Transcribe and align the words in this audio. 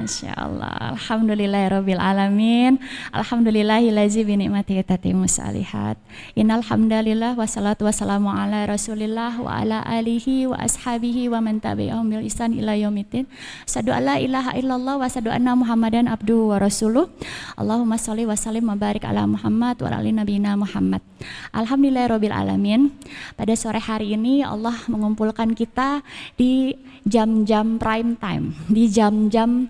Masya 0.00 0.32
Allah. 0.32 0.96
Alhamdulillahirabbil 0.96 2.00
alamin. 2.00 2.80
Alhamdulillahillazi 3.12 4.24
bi 4.24 4.40
ni'matihi 4.40 4.80
tatimmu 4.80 5.28
salihat. 5.28 6.00
Innal 6.32 6.64
hamdalillah 6.64 7.36
wassalatu 7.36 7.84
wassalamu 7.84 8.32
ala 8.32 8.64
Rasulillah 8.64 9.36
wa 9.36 9.60
ala 9.60 9.84
alihi 9.84 10.48
wa 10.48 10.56
ashabihi 10.56 11.28
wa 11.28 11.44
man 11.44 11.60
bil 11.60 12.24
ihsan 12.24 12.56
ila 12.56 12.72
yaumiddin. 12.80 13.28
Asyhadu 13.68 13.92
alla 13.92 14.16
ilaha 14.16 14.56
illallah 14.56 14.96
wa 14.96 15.04
asyhadu 15.04 15.28
anna 15.28 15.52
Muhammadan 15.52 16.08
abduhu 16.08 16.56
wa 16.56 16.56
rasuluh. 16.56 17.12
Allahumma 17.60 18.00
shalli 18.00 18.24
wa 18.24 18.32
sallim 18.32 18.64
wa 18.72 18.80
barik 18.80 19.04
ala 19.04 19.28
Muhammad 19.28 19.76
wa 19.84 19.92
ala 19.92 20.00
ali 20.00 20.16
nabiyina 20.16 20.56
Muhammad. 20.56 21.04
Alhamdulillahirabbil 21.52 22.32
alamin. 22.32 22.88
Pada 23.36 23.52
sore 23.52 23.84
hari 23.84 24.16
ini 24.16 24.40
Allah 24.40 24.80
mengumpulkan 24.88 25.52
kita 25.52 26.00
di 26.40 26.72
jam-jam 27.04 27.80
prime 27.80 28.16
time, 28.20 28.52
di 28.68 28.88
jam-jam 28.88 29.68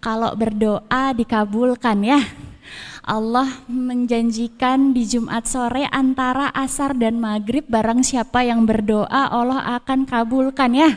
kalau 0.00 0.32
berdoa 0.34 1.12
dikabulkan 1.12 2.00
ya. 2.02 2.20
Allah 3.04 3.48
menjanjikan 3.66 4.92
di 4.92 5.08
Jumat 5.08 5.48
sore 5.48 5.88
antara 5.88 6.52
asar 6.52 6.92
dan 6.96 7.16
maghrib 7.16 7.64
barang 7.68 8.04
siapa 8.04 8.44
yang 8.44 8.68
berdoa 8.68 9.32
Allah 9.32 9.80
akan 9.80 10.04
kabulkan 10.04 10.72
ya. 10.76 10.90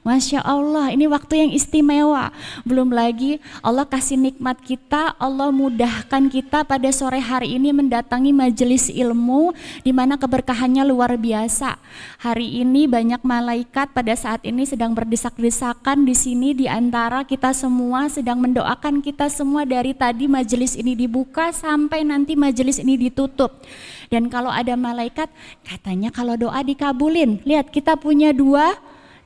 Masya 0.00 0.40
Allah, 0.40 0.96
ini 0.96 1.04
waktu 1.04 1.44
yang 1.44 1.50
istimewa. 1.52 2.32
Belum 2.64 2.88
lagi 2.88 3.36
Allah 3.60 3.84
kasih 3.84 4.16
nikmat 4.16 4.56
kita, 4.64 5.12
Allah 5.20 5.52
mudahkan 5.52 6.32
kita 6.32 6.64
pada 6.64 6.88
sore 6.88 7.20
hari 7.20 7.60
ini 7.60 7.68
mendatangi 7.68 8.32
majelis 8.32 8.88
ilmu 8.88 9.52
di 9.84 9.92
mana 9.92 10.16
keberkahannya 10.16 10.88
luar 10.88 11.20
biasa. 11.20 11.76
Hari 12.24 12.64
ini 12.64 12.88
banyak 12.88 13.20
malaikat 13.20 13.92
pada 13.92 14.16
saat 14.16 14.40
ini 14.40 14.64
sedang 14.64 14.96
berdesak-desakan 14.96 16.08
di 16.08 16.16
sini 16.16 16.56
di 16.56 16.64
antara 16.64 17.20
kita 17.28 17.52
semua 17.52 18.08
sedang 18.08 18.40
mendoakan 18.40 19.04
kita 19.04 19.28
semua 19.28 19.68
dari 19.68 19.92
tadi 19.92 20.24
majelis 20.24 20.80
ini 20.80 20.96
dibuka 20.96 21.52
sampai 21.52 22.08
nanti 22.08 22.40
majelis 22.40 22.80
ini 22.80 22.96
ditutup. 22.96 23.60
Dan 24.08 24.32
kalau 24.32 24.48
ada 24.48 24.74
malaikat 24.80 25.28
katanya 25.60 26.08
kalau 26.08 26.40
doa 26.40 26.64
dikabulin. 26.64 27.44
Lihat 27.44 27.68
kita 27.68 28.00
punya 28.00 28.32
dua 28.32 28.74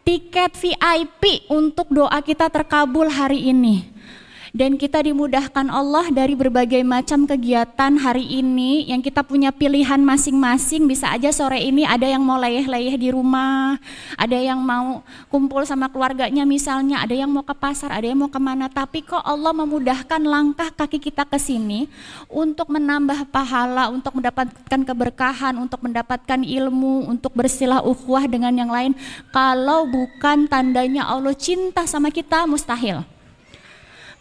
tiket 0.04 0.52
VIP 0.60 1.48
untuk 1.48 1.88
doa 1.88 2.20
kita 2.20 2.52
terkabul 2.52 3.08
hari 3.08 3.50
ini. 3.50 3.93
Dan 4.54 4.78
kita 4.78 5.02
dimudahkan 5.02 5.66
Allah 5.66 6.14
dari 6.14 6.38
berbagai 6.38 6.78
macam 6.86 7.26
kegiatan 7.26 7.98
hari 7.98 8.38
ini 8.38 8.86
yang 8.86 9.02
kita 9.02 9.26
punya 9.26 9.50
pilihan 9.50 9.98
masing-masing. 9.98 10.86
Bisa 10.86 11.10
aja 11.10 11.34
sore 11.34 11.58
ini 11.58 11.82
ada 11.82 12.06
yang 12.06 12.22
mau 12.22 12.38
leyeh-leyeh 12.38 12.94
di 12.94 13.10
rumah, 13.10 13.74
ada 14.14 14.38
yang 14.38 14.62
mau 14.62 15.02
kumpul 15.26 15.66
sama 15.66 15.90
keluarganya 15.90 16.46
misalnya, 16.46 17.02
ada 17.02 17.18
yang 17.18 17.34
mau 17.34 17.42
ke 17.42 17.50
pasar, 17.50 17.98
ada 17.98 18.06
yang 18.06 18.14
mau 18.14 18.30
ke 18.30 18.38
mana. 18.38 18.70
Tapi 18.70 19.02
kok 19.02 19.26
Allah 19.26 19.50
memudahkan 19.50 20.22
langkah 20.22 20.70
kaki 20.70 21.02
kita 21.02 21.26
ke 21.26 21.34
sini 21.34 21.90
untuk 22.30 22.70
menambah 22.70 23.26
pahala, 23.34 23.90
untuk 23.90 24.22
mendapatkan 24.22 24.80
keberkahan, 24.86 25.58
untuk 25.58 25.82
mendapatkan 25.82 26.46
ilmu, 26.46 27.10
untuk 27.10 27.34
bersilah 27.34 27.82
ukhuwah 27.82 28.30
dengan 28.30 28.54
yang 28.54 28.70
lain. 28.70 28.94
Kalau 29.34 29.90
bukan 29.90 30.46
tandanya 30.46 31.10
Allah 31.10 31.34
cinta 31.34 31.90
sama 31.90 32.14
kita, 32.14 32.46
mustahil. 32.46 33.13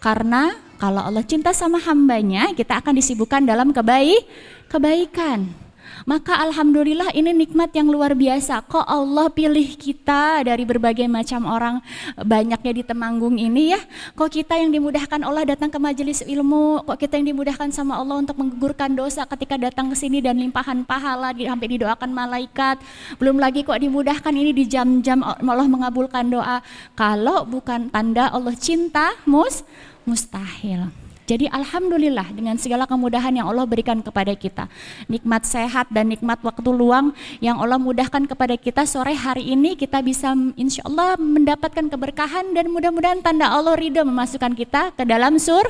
Karena 0.04 0.52
kalau 0.76 1.00
Allah 1.00 1.24
cinta 1.24 1.56
sama 1.56 1.80
hambanya, 1.80 2.52
kita 2.52 2.84
akan 2.84 3.00
disibukkan 3.00 3.48
dalam 3.48 3.72
kebaik, 3.72 4.28
kebaikan. 4.68 5.63
Maka 6.04 6.36
alhamdulillah 6.36 7.16
ini 7.16 7.32
nikmat 7.32 7.72
yang 7.72 7.88
luar 7.88 8.12
biasa. 8.12 8.64
Kok 8.68 8.84
Allah 8.84 9.32
pilih 9.32 9.76
kita 9.80 10.44
dari 10.44 10.68
berbagai 10.68 11.08
macam 11.08 11.48
orang 11.48 11.80
banyaknya 12.20 12.72
di 12.76 12.84
Temanggung 12.84 13.40
ini 13.40 13.72
ya. 13.72 13.82
Kok 14.16 14.30
kita 14.30 14.60
yang 14.60 14.76
dimudahkan 14.76 15.24
Allah 15.24 15.48
datang 15.48 15.72
ke 15.72 15.80
majelis 15.80 16.20
ilmu, 16.24 16.84
kok 16.84 17.00
kita 17.00 17.16
yang 17.16 17.32
dimudahkan 17.36 17.72
sama 17.72 17.96
Allah 18.00 18.20
untuk 18.20 18.36
menggugurkan 18.36 18.92
dosa 18.96 19.24
ketika 19.24 19.56
datang 19.56 19.88
ke 19.92 19.96
sini 19.96 20.20
dan 20.20 20.40
limpahan 20.40 20.84
pahala 20.84 21.32
sampai 21.32 21.68
didoakan 21.80 22.12
malaikat. 22.12 22.80
Belum 23.18 23.40
lagi 23.40 23.64
kok 23.64 23.80
dimudahkan 23.80 24.34
ini 24.36 24.52
di 24.52 24.68
jam-jam 24.68 25.24
Allah 25.24 25.68
mengabulkan 25.68 26.28
doa. 26.28 26.60
Kalau 27.00 27.48
bukan 27.48 27.88
tanda 27.88 28.28
Allah 28.28 28.56
cinta, 28.60 29.16
mus 29.24 29.64
mustahil. 30.04 31.03
Jadi 31.24 31.48
alhamdulillah 31.48 32.36
dengan 32.36 32.60
segala 32.60 32.84
kemudahan 32.84 33.32
yang 33.32 33.48
Allah 33.48 33.64
berikan 33.64 34.04
kepada 34.04 34.36
kita. 34.36 34.68
Nikmat 35.08 35.48
sehat 35.48 35.88
dan 35.88 36.12
nikmat 36.12 36.44
waktu 36.44 36.68
luang 36.68 37.16
yang 37.40 37.64
Allah 37.64 37.80
mudahkan 37.80 38.28
kepada 38.28 38.60
kita 38.60 38.84
sore 38.84 39.16
hari 39.16 39.56
ini 39.56 39.80
kita 39.80 40.04
bisa 40.04 40.36
insya 40.60 40.84
Allah 40.84 41.16
mendapatkan 41.16 41.88
keberkahan 41.88 42.52
dan 42.52 42.68
mudah-mudahan 42.68 43.24
tanda 43.24 43.48
Allah 43.48 43.80
ridho 43.80 44.04
memasukkan 44.04 44.52
kita 44.52 44.92
ke 45.00 45.04
dalam 45.08 45.40
sur 45.40 45.64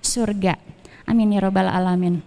surga. 0.00 0.56
Amin 1.04 1.36
ya 1.36 1.44
robbal 1.44 1.68
alamin. 1.68 2.24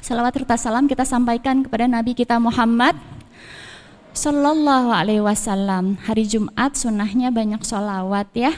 Salawat 0.00 0.32
serta 0.32 0.56
salam 0.56 0.88
kita 0.88 1.04
sampaikan 1.04 1.60
kepada 1.66 1.84
Nabi 1.90 2.14
kita 2.16 2.40
Muhammad 2.40 2.96
Sallallahu 4.12 4.90
alaihi 4.90 5.22
wasallam. 5.22 6.00
Hari 6.04 6.24
Jumat 6.26 6.74
sunnahnya 6.74 7.32
banyak 7.32 7.62
sholawat 7.62 8.28
ya. 8.34 8.56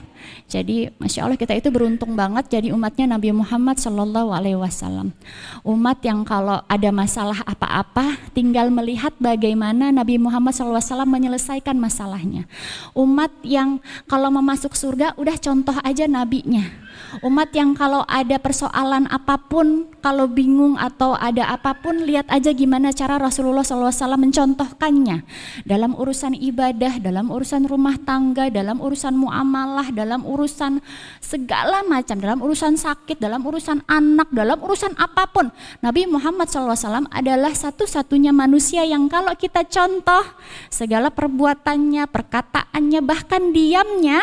Jadi 0.51 0.93
Masya 1.01 1.25
Allah 1.25 1.41
kita 1.41 1.57
itu 1.57 1.73
beruntung 1.73 2.13
banget 2.13 2.49
jadi 2.53 2.77
umatnya 2.77 3.17
Nabi 3.17 3.33
Muhammad 3.33 3.81
Sallallahu 3.81 4.31
alaihi 4.35 4.59
wasallam. 4.59 5.17
Umat 5.65 6.05
yang 6.05 6.25
kalau 6.29 6.61
ada 6.69 6.91
masalah 6.93 7.41
apa-apa 7.49 8.21
Tinggal 8.31 8.71
melihat 8.71 9.11
bagaimana 9.19 9.91
Nabi 9.91 10.17
Muhammad 10.17 10.55
Sallallahu 10.55 10.79
alaihi 10.79 10.93
wasallam 10.95 11.11
menyelesaikan 11.11 11.77
masalahnya. 11.77 12.47
Umat 12.95 13.35
yang 13.43 13.83
kalau 14.07 14.31
mau 14.31 14.43
masuk 14.43 14.79
surga 14.79 15.19
udah 15.19 15.35
contoh 15.35 15.75
aja 15.83 16.07
nabinya 16.07 16.90
Umat 17.27 17.51
yang 17.51 17.75
kalau 17.75 18.07
ada 18.07 18.39
persoalan 18.39 19.11
apa 19.11 19.35
pun, 19.35 19.91
kalau 19.99 20.31
bingung 20.31 20.79
atau 20.79 21.19
ada 21.19 21.51
apa 21.51 21.75
pun, 21.75 22.07
lihat 22.07 22.31
aja 22.31 22.55
gimana 22.55 22.95
cara 22.95 23.19
Rasulullah 23.19 23.67
SAW 23.67 24.15
mencontohkannya 24.15 25.27
dalam 25.67 25.99
urusan 25.99 26.39
ibadah, 26.39 27.03
dalam 27.03 27.29
urusan 27.29 27.67
rumah 27.67 27.99
tangga, 27.99 28.47
dalam 28.47 28.79
urusan 28.79 29.13
muamalah, 29.19 29.91
dalam 29.91 30.23
urusan 30.23 30.79
segala 31.19 31.83
macam, 31.83 32.17
dalam 32.23 32.39
urusan 32.39 32.79
sakit, 32.79 33.19
dalam 33.19 33.43
urusan 33.43 33.83
anak, 33.91 34.31
dalam 34.31 34.63
urusan 34.63 34.95
apa 34.95 35.27
pun. 35.29 35.51
Nabi 35.83 36.07
Muhammad 36.07 36.47
SAW 36.47 37.11
adalah 37.11 37.51
satu-satunya 37.51 38.31
manusia 38.31 38.87
yang 38.87 39.11
kalau 39.11 39.35
kita 39.35 39.67
contoh 39.67 40.23
segala 40.71 41.11
perbuatannya, 41.11 42.07
perkataannya, 42.07 43.01
bahkan 43.03 43.51
diamnya, 43.51 44.23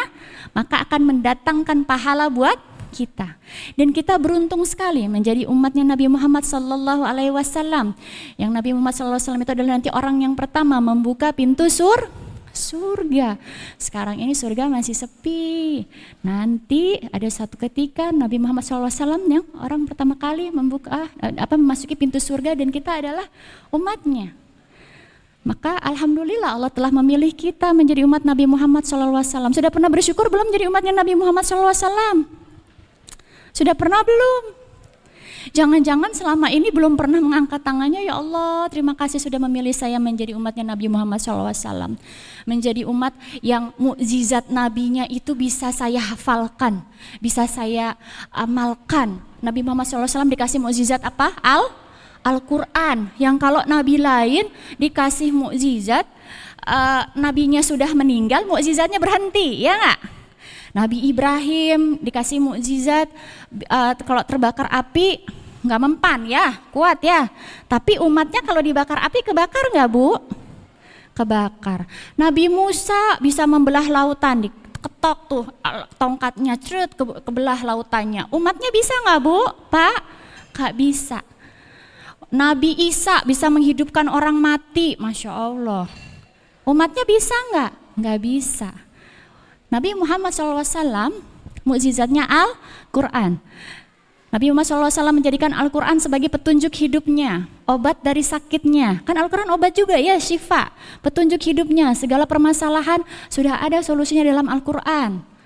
maka 0.56 0.88
akan 0.88 1.14
mendatangkan 1.14 1.84
pahala 1.84 2.32
buat 2.32 2.58
kita. 2.98 3.38
Dan 3.78 3.94
kita 3.94 4.18
beruntung 4.18 4.66
sekali 4.66 5.06
menjadi 5.06 5.46
umatnya 5.46 5.86
Nabi 5.86 6.10
Muhammad 6.10 6.42
Sallallahu 6.42 7.06
Alaihi 7.06 7.30
Wasallam. 7.30 7.94
Yang 8.42 8.52
Nabi 8.58 8.70
Muhammad 8.74 8.98
Sallallahu 8.98 9.22
Alaihi 9.22 9.30
Wasallam 9.30 9.44
itu 9.46 9.54
adalah 9.54 9.72
nanti 9.78 9.90
orang 9.94 10.16
yang 10.26 10.34
pertama 10.34 10.82
membuka 10.82 11.30
pintu 11.30 11.70
sur 11.70 12.10
surga. 12.58 13.38
Sekarang 13.78 14.18
ini 14.18 14.34
surga 14.34 14.66
masih 14.66 14.98
sepi. 14.98 15.86
Nanti 16.26 16.98
ada 17.14 17.30
satu 17.30 17.54
ketika 17.54 18.10
Nabi 18.10 18.42
Muhammad 18.42 18.66
SAW 18.66 18.90
yang 19.30 19.46
orang 19.62 19.86
pertama 19.86 20.18
kali 20.18 20.50
membuka 20.50 21.06
eh, 21.22 21.38
apa 21.38 21.54
memasuki 21.54 21.94
pintu 21.94 22.18
surga 22.18 22.58
dan 22.58 22.74
kita 22.74 22.98
adalah 22.98 23.30
umatnya. 23.70 24.34
Maka 25.48 25.80
alhamdulillah 25.80 26.60
Allah 26.60 26.68
telah 26.74 26.92
memilih 26.92 27.32
kita 27.32 27.72
menjadi 27.72 28.04
umat 28.04 28.28
Nabi 28.28 28.44
Muhammad 28.44 28.84
SAW. 28.84 29.24
Sudah 29.56 29.72
pernah 29.72 29.88
bersyukur 29.88 30.28
belum 30.28 30.52
menjadi 30.52 30.68
umatnya 30.68 30.92
Nabi 30.92 31.16
Muhammad 31.16 31.48
SAW? 31.48 32.28
Sudah 33.58 33.74
pernah 33.74 34.06
belum? 34.06 34.54
Jangan-jangan 35.50 36.14
selama 36.14 36.54
ini 36.54 36.70
belum 36.70 36.94
pernah 36.94 37.18
mengangkat 37.18 37.66
tangannya, 37.66 38.06
ya 38.06 38.22
Allah 38.22 38.70
terima 38.70 38.94
kasih 38.94 39.18
sudah 39.18 39.42
memilih 39.42 39.74
saya 39.74 39.98
menjadi 39.98 40.38
umatnya 40.38 40.78
Nabi 40.78 40.86
Muhammad 40.86 41.18
SAW. 41.18 41.98
Menjadi 42.46 42.86
umat 42.86 43.18
yang 43.42 43.74
mukjizat 43.82 44.54
nabinya 44.54 45.10
itu 45.10 45.34
bisa 45.34 45.74
saya 45.74 45.98
hafalkan, 45.98 46.86
bisa 47.18 47.50
saya 47.50 47.98
amalkan. 48.30 49.18
Nabi 49.42 49.66
Muhammad 49.66 49.90
SAW 49.90 50.30
dikasih 50.30 50.62
mukjizat 50.62 51.02
apa? 51.02 51.34
Al 51.42 51.74
Al-Quran. 52.22 53.10
Yang 53.18 53.36
kalau 53.42 53.66
nabi 53.66 53.98
lain 53.98 54.52
dikasih 54.78 55.34
mukjizat, 55.34 56.06
uh, 56.68 57.10
nabinya 57.18 57.66
sudah 57.66 57.90
meninggal, 57.98 58.46
mukjizatnya 58.46 59.02
berhenti, 59.02 59.66
ya 59.66 59.80
nggak? 59.80 60.17
Nabi 60.78 61.10
Ibrahim 61.10 61.98
dikasih 61.98 62.38
mukjizat 62.38 63.10
uh, 63.66 63.98
kalau 64.06 64.22
terbakar 64.22 64.70
api 64.70 65.26
nggak 65.66 65.82
mempan 65.82 66.30
ya, 66.30 66.54
kuat 66.70 67.02
ya. 67.02 67.26
Tapi 67.66 67.98
umatnya 67.98 68.46
kalau 68.46 68.62
dibakar 68.62 69.02
api 69.02 69.26
kebakar 69.26 69.74
nggak 69.74 69.90
bu? 69.90 70.22
Kebakar. 71.18 71.90
Nabi 72.14 72.46
Musa 72.46 73.18
bisa 73.18 73.50
membelah 73.50 73.90
lautan, 73.90 74.46
diketok 74.46 75.20
tuh 75.26 75.46
tongkatnya 75.98 76.54
cerut 76.62 76.94
ke, 76.94 77.04
kebelah 77.26 77.58
lautannya. 77.66 78.30
Umatnya 78.30 78.70
bisa 78.70 78.94
nggak 79.02 79.20
bu? 79.26 79.40
Pak? 79.74 80.00
Nggak 80.54 80.74
bisa. 80.78 81.20
Nabi 82.30 82.78
Isa 82.86 83.26
bisa 83.26 83.50
menghidupkan 83.50 84.06
orang 84.06 84.38
mati, 84.38 84.94
masya 85.02 85.34
Allah. 85.34 85.90
Umatnya 86.70 87.02
bisa 87.02 87.34
nggak? 87.50 87.72
Nggak 87.98 88.20
bisa. 88.22 88.70
Nabi 89.68 89.92
Muhammad 89.96 90.32
SAW 90.32 91.12
mukjizatnya 91.68 92.24
Al-Quran. 92.24 93.44
Nabi 94.28 94.52
Muhammad 94.52 94.92
SAW 94.92 95.16
menjadikan 95.16 95.56
Al-Quran 95.56 96.04
sebagai 96.04 96.28
petunjuk 96.28 96.72
hidupnya, 96.76 97.48
obat 97.64 98.00
dari 98.04 98.24
sakitnya. 98.24 99.04
Kan 99.08 99.16
Al-Quran 99.16 99.48
obat 99.52 99.76
juga 99.76 99.96
ya, 99.96 100.20
syifa, 100.20 100.72
petunjuk 101.00 101.40
hidupnya. 101.48 101.96
Segala 101.96 102.28
permasalahan 102.28 103.04
sudah 103.32 103.60
ada 103.64 103.80
solusinya 103.80 104.28
dalam 104.28 104.52
Al-Quran 104.52 105.37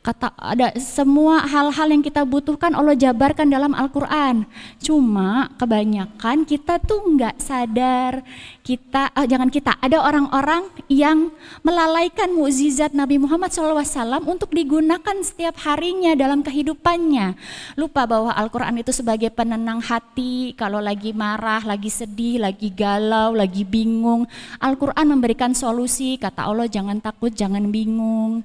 kata 0.00 0.32
ada 0.38 0.72
semua 0.78 1.44
hal-hal 1.44 1.88
yang 1.90 2.02
kita 2.02 2.22
butuhkan 2.24 2.72
Allah 2.72 2.94
jabarkan 2.94 3.50
dalam 3.50 3.74
Al-Qur'an. 3.74 4.46
Cuma 4.80 5.52
kebanyakan 5.58 6.48
kita 6.48 6.80
tuh 6.80 7.02
nggak 7.18 7.36
sadar 7.42 8.24
kita 8.68 9.08
oh, 9.16 9.24
jangan 9.24 9.48
kita 9.48 9.80
ada 9.80 10.04
orang-orang 10.04 10.68
yang 10.92 11.32
melalaikan 11.64 12.28
mukjizat 12.36 12.92
Nabi 12.92 13.16
Muhammad 13.16 13.48
SAW 13.48 13.80
untuk 14.28 14.52
digunakan 14.52 15.16
setiap 15.24 15.56
harinya 15.64 16.12
dalam 16.12 16.44
kehidupannya. 16.44 17.32
Lupa 17.80 18.04
bahwa 18.04 18.28
Al-Qur'an 18.36 18.76
itu 18.76 18.92
sebagai 18.92 19.32
penenang 19.32 19.80
hati 19.80 20.52
kalau 20.52 20.84
lagi 20.84 21.16
marah, 21.16 21.64
lagi 21.64 21.88
sedih, 21.88 22.44
lagi 22.44 22.68
galau, 22.68 23.32
lagi 23.32 23.64
bingung. 23.64 24.28
Al-Qur'an 24.60 25.08
memberikan 25.08 25.56
solusi, 25.56 26.20
kata 26.20 26.44
Allah 26.44 26.68
jangan 26.68 27.00
takut, 27.00 27.32
jangan 27.32 27.72
bingung. 27.72 28.44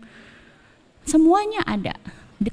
Semuanya 1.03 1.63
ada. 1.67 1.95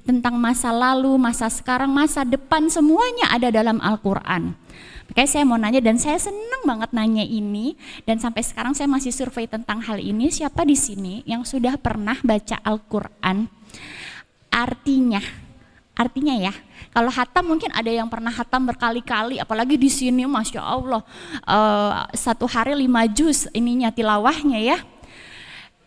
Tentang 0.07 0.39
masa 0.39 0.71
lalu, 0.71 1.19
masa 1.19 1.51
sekarang, 1.51 1.91
masa 1.91 2.23
depan, 2.23 2.71
semuanya 2.71 3.27
ada 3.31 3.51
dalam 3.51 3.83
Al-Quran. 3.83 4.55
Makanya 5.11 5.27
saya 5.27 5.43
mau 5.43 5.59
nanya 5.59 5.83
dan 5.83 5.99
saya 5.99 6.23
senang 6.23 6.63
banget 6.63 6.95
nanya 6.95 7.27
ini 7.27 7.75
dan 8.07 8.23
sampai 8.23 8.47
sekarang 8.47 8.79
saya 8.79 8.87
masih 8.87 9.11
survei 9.11 9.51
tentang 9.51 9.83
hal 9.83 9.99
ini. 9.99 10.31
Siapa 10.31 10.63
di 10.63 10.79
sini 10.79 11.27
yang 11.27 11.43
sudah 11.43 11.75
pernah 11.75 12.15
baca 12.23 12.63
Al-Quran? 12.63 13.51
Artinya, 14.55 15.19
artinya 15.99 16.35
ya, 16.39 16.55
kalau 16.95 17.11
hatam 17.11 17.51
mungkin 17.51 17.75
ada 17.75 17.91
yang 17.91 18.07
pernah 18.07 18.31
hatam 18.31 18.63
berkali-kali, 18.71 19.43
apalagi 19.43 19.75
di 19.75 19.91
sini, 19.91 20.23
masya 20.31 20.63
Allah, 20.63 21.03
uh, 21.43 22.07
satu 22.15 22.47
hari 22.47 22.79
lima 22.79 23.11
juz 23.11 23.51
ininya 23.51 23.91
tilawahnya 23.91 24.63
ya 24.63 24.79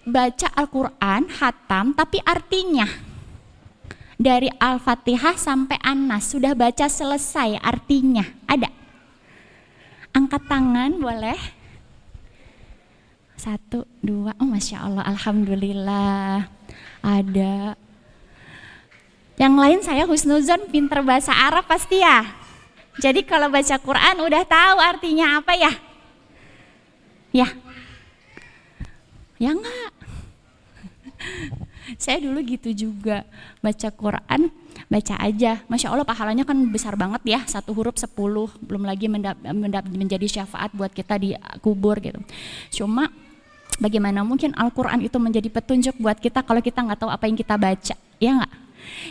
baca 0.03 0.51
Al-Quran, 0.51 1.31
hatam, 1.39 1.95
tapi 1.95 2.19
artinya 2.23 2.87
dari 4.19 4.51
Al-Fatihah 4.51 5.35
sampai 5.39 5.79
Anas 5.83 6.31
sudah 6.31 6.55
baca 6.55 6.87
selesai 6.87 7.59
artinya 7.59 8.23
ada. 8.47 8.69
Angkat 10.13 10.45
tangan 10.45 10.91
boleh. 11.01 11.39
Satu, 13.33 13.83
dua, 13.99 14.31
oh 14.39 14.47
Masya 14.47 14.77
Allah, 14.87 15.03
Alhamdulillah. 15.09 16.47
Ada. 17.03 17.75
Yang 19.35 19.55
lain 19.57 19.79
saya 19.83 20.03
husnuzon 20.07 20.69
pinter 20.69 21.03
bahasa 21.03 21.33
Arab 21.33 21.67
pasti 21.67 21.99
ya. 21.99 22.23
Jadi 23.01 23.25
kalau 23.25 23.49
baca 23.49 23.75
Quran 23.81 24.15
udah 24.21 24.43
tahu 24.45 24.77
artinya 24.77 25.41
apa 25.41 25.57
ya? 25.57 25.73
Ya, 27.33 27.49
Ya 29.43 29.51
enggak. 29.51 29.82
Saya 31.99 32.21
dulu 32.23 32.39
gitu 32.45 32.69
juga. 32.71 33.27
Baca 33.59 33.89
Quran 33.91 34.51
baca 34.89 35.15
aja. 35.21 35.61
Masya 35.69 35.93
Allah 35.93 36.07
pahalanya 36.07 36.43
kan 36.45 36.57
besar 36.69 36.97
banget 36.97 37.21
ya. 37.25 37.39
Satu 37.45 37.73
huruf 37.73 37.97
sepuluh. 37.97 38.49
Belum 38.61 38.85
lagi 38.85 39.09
mendap, 39.09 39.37
mendap, 39.41 39.85
menjadi 39.89 40.41
syafaat 40.41 40.73
buat 40.73 40.93
kita 40.93 41.17
di 41.17 41.37
kubur 41.61 41.97
gitu. 42.01 42.19
Cuma 42.73 43.09
bagaimana 43.77 44.21
mungkin 44.25 44.53
Al-Quran 44.53 45.05
itu 45.05 45.17
menjadi 45.17 45.49
petunjuk 45.49 45.97
buat 45.97 46.17
kita 46.17 46.45
kalau 46.45 46.61
kita 46.61 46.81
nggak 46.81 46.99
tahu 46.99 47.11
apa 47.11 47.25
yang 47.25 47.37
kita 47.37 47.55
baca? 47.57 47.95
Ya 48.21 48.31
nggak 48.39 48.62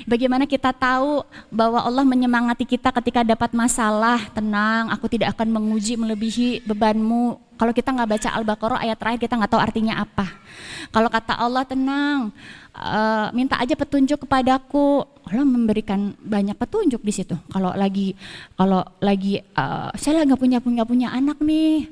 Bagaimana 0.04 0.44
kita 0.48 0.74
tahu 0.74 1.22
bahwa 1.48 1.80
Allah 1.82 2.04
menyemangati 2.04 2.66
kita 2.66 2.90
ketika 3.00 3.22
dapat 3.22 3.54
masalah, 3.54 4.19
tenang, 4.34 4.90
aku 4.90 5.06
tidak 5.06 5.36
akan 5.36 5.48
menguji 5.52 5.94
melebihi 5.94 6.66
bebanmu. 6.66 7.38
Kalau 7.60 7.70
kita 7.70 7.94
nggak 7.94 8.10
baca 8.19 8.28
Al-Baqarah 8.34 8.78
ayat 8.82 8.98
terakhir 8.98 9.20
kita 9.22 9.38
nggak 9.38 9.52
tahu 9.54 9.62
artinya 9.62 10.02
apa. 10.02 10.26
Kalau 10.90 11.06
kata 11.06 11.38
Allah 11.38 11.62
tenang, 11.62 12.34
uh, 12.74 13.30
minta 13.30 13.54
aja 13.62 13.78
petunjuk 13.78 14.26
kepadaku. 14.26 15.06
Allah 15.30 15.46
memberikan 15.46 16.18
banyak 16.18 16.58
petunjuk 16.58 16.98
di 17.06 17.12
situ. 17.14 17.38
Kalau 17.54 17.70
lagi 17.78 18.18
kalau 18.58 18.82
lagi 18.98 19.38
uh, 19.54 19.94
saya 19.94 20.26
nggak 20.26 20.40
punya 20.42 20.58
punya 20.58 20.82
punya 20.82 21.08
anak 21.14 21.38
nih, 21.38 21.86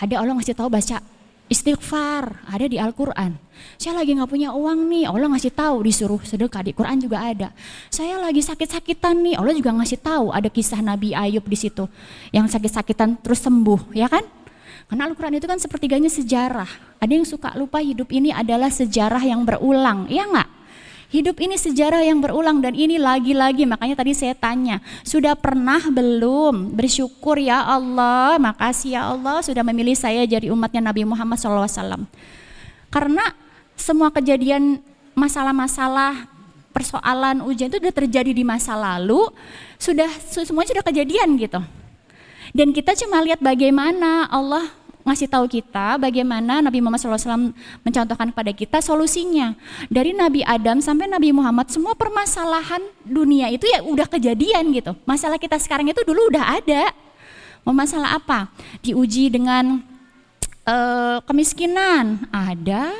ada 0.00 0.24
Allah 0.24 0.32
ngasih 0.40 0.56
tahu 0.56 0.72
baca 0.72 1.11
istighfar 1.52 2.48
ada 2.48 2.64
di 2.64 2.80
Al-Quran. 2.80 3.36
Saya 3.76 4.00
lagi 4.00 4.16
nggak 4.16 4.30
punya 4.32 4.56
uang 4.56 4.88
nih, 4.88 5.04
Allah 5.04 5.28
ngasih 5.36 5.52
tahu 5.52 5.84
disuruh 5.84 6.18
sedekah 6.24 6.64
di 6.64 6.72
Quran 6.72 6.96
juga 6.98 7.20
ada. 7.20 7.52
Saya 7.92 8.16
lagi 8.16 8.40
sakit-sakitan 8.40 9.20
nih, 9.20 9.36
Allah 9.36 9.52
juga 9.52 9.70
ngasih 9.76 10.00
tahu 10.00 10.32
ada 10.32 10.48
kisah 10.48 10.80
Nabi 10.80 11.12
Ayub 11.12 11.44
di 11.44 11.54
situ 11.60 11.84
yang 12.32 12.48
sakit-sakitan 12.48 13.20
terus 13.20 13.44
sembuh, 13.44 13.92
ya 13.92 14.08
kan? 14.08 14.24
Karena 14.88 15.08
Al-Quran 15.08 15.36
itu 15.36 15.46
kan 15.48 15.60
sepertiganya 15.60 16.08
sejarah. 16.12 16.68
Ada 17.00 17.12
yang 17.12 17.24
suka 17.28 17.52
lupa 17.56 17.80
hidup 17.80 18.08
ini 18.12 18.32
adalah 18.32 18.72
sejarah 18.72 19.20
yang 19.20 19.44
berulang, 19.44 20.08
ya 20.08 20.28
nggak? 20.28 20.48
Hidup 21.12 21.44
ini 21.44 21.60
sejarah 21.60 22.00
yang 22.00 22.24
berulang 22.24 22.64
dan 22.64 22.72
ini 22.72 22.96
lagi-lagi 22.96 23.68
makanya 23.68 24.00
tadi 24.00 24.16
saya 24.16 24.32
tanya, 24.32 24.80
sudah 25.04 25.36
pernah 25.36 25.76
belum 25.92 26.72
bersyukur 26.72 27.36
ya 27.36 27.60
Allah, 27.60 28.40
makasih 28.40 28.96
ya 28.96 29.12
Allah 29.12 29.44
sudah 29.44 29.60
memilih 29.60 29.92
saya 29.92 30.24
jadi 30.24 30.48
umatnya 30.48 30.80
Nabi 30.80 31.04
Muhammad 31.04 31.36
SAW. 31.36 32.08
Karena 32.88 33.36
semua 33.76 34.08
kejadian 34.08 34.80
masalah-masalah 35.12 36.32
persoalan 36.72 37.44
ujian 37.44 37.68
itu 37.68 37.76
sudah 37.76 37.92
terjadi 37.92 38.32
di 38.32 38.40
masa 38.40 38.72
lalu, 38.72 39.28
sudah 39.76 40.08
semuanya 40.32 40.80
sudah 40.80 40.86
kejadian 40.88 41.36
gitu. 41.36 41.60
Dan 42.56 42.72
kita 42.72 42.96
cuma 42.96 43.20
lihat 43.20 43.44
bagaimana 43.44 44.32
Allah 44.32 44.64
ngasih 45.02 45.26
tahu 45.26 45.50
kita 45.50 45.98
bagaimana 45.98 46.62
Nabi 46.62 46.78
Muhammad 46.78 47.02
SAW 47.02 47.50
mencontohkan 47.82 48.30
kepada 48.30 48.52
kita 48.54 48.78
solusinya. 48.78 49.54
Dari 49.90 50.14
Nabi 50.14 50.46
Adam 50.46 50.78
sampai 50.78 51.10
Nabi 51.10 51.34
Muhammad 51.34 51.70
semua 51.70 51.98
permasalahan 51.98 52.82
dunia 53.02 53.50
itu 53.50 53.66
ya 53.66 53.82
udah 53.82 54.06
kejadian 54.06 54.70
gitu. 54.70 54.94
Masalah 55.02 55.38
kita 55.38 55.58
sekarang 55.58 55.90
itu 55.90 56.02
dulu 56.06 56.30
udah 56.30 56.62
ada. 56.62 56.94
Mau 57.62 57.74
masalah 57.74 58.18
apa? 58.18 58.50
Diuji 58.82 59.30
dengan 59.30 59.82
uh, 60.66 61.18
kemiskinan, 61.26 62.26
ada. 62.30 62.90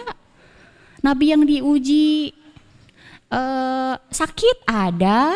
Nabi 1.02 1.34
yang 1.34 1.42
diuji 1.42 2.30
uh, 3.30 3.98
sakit, 4.10 4.66
ada. 4.70 5.34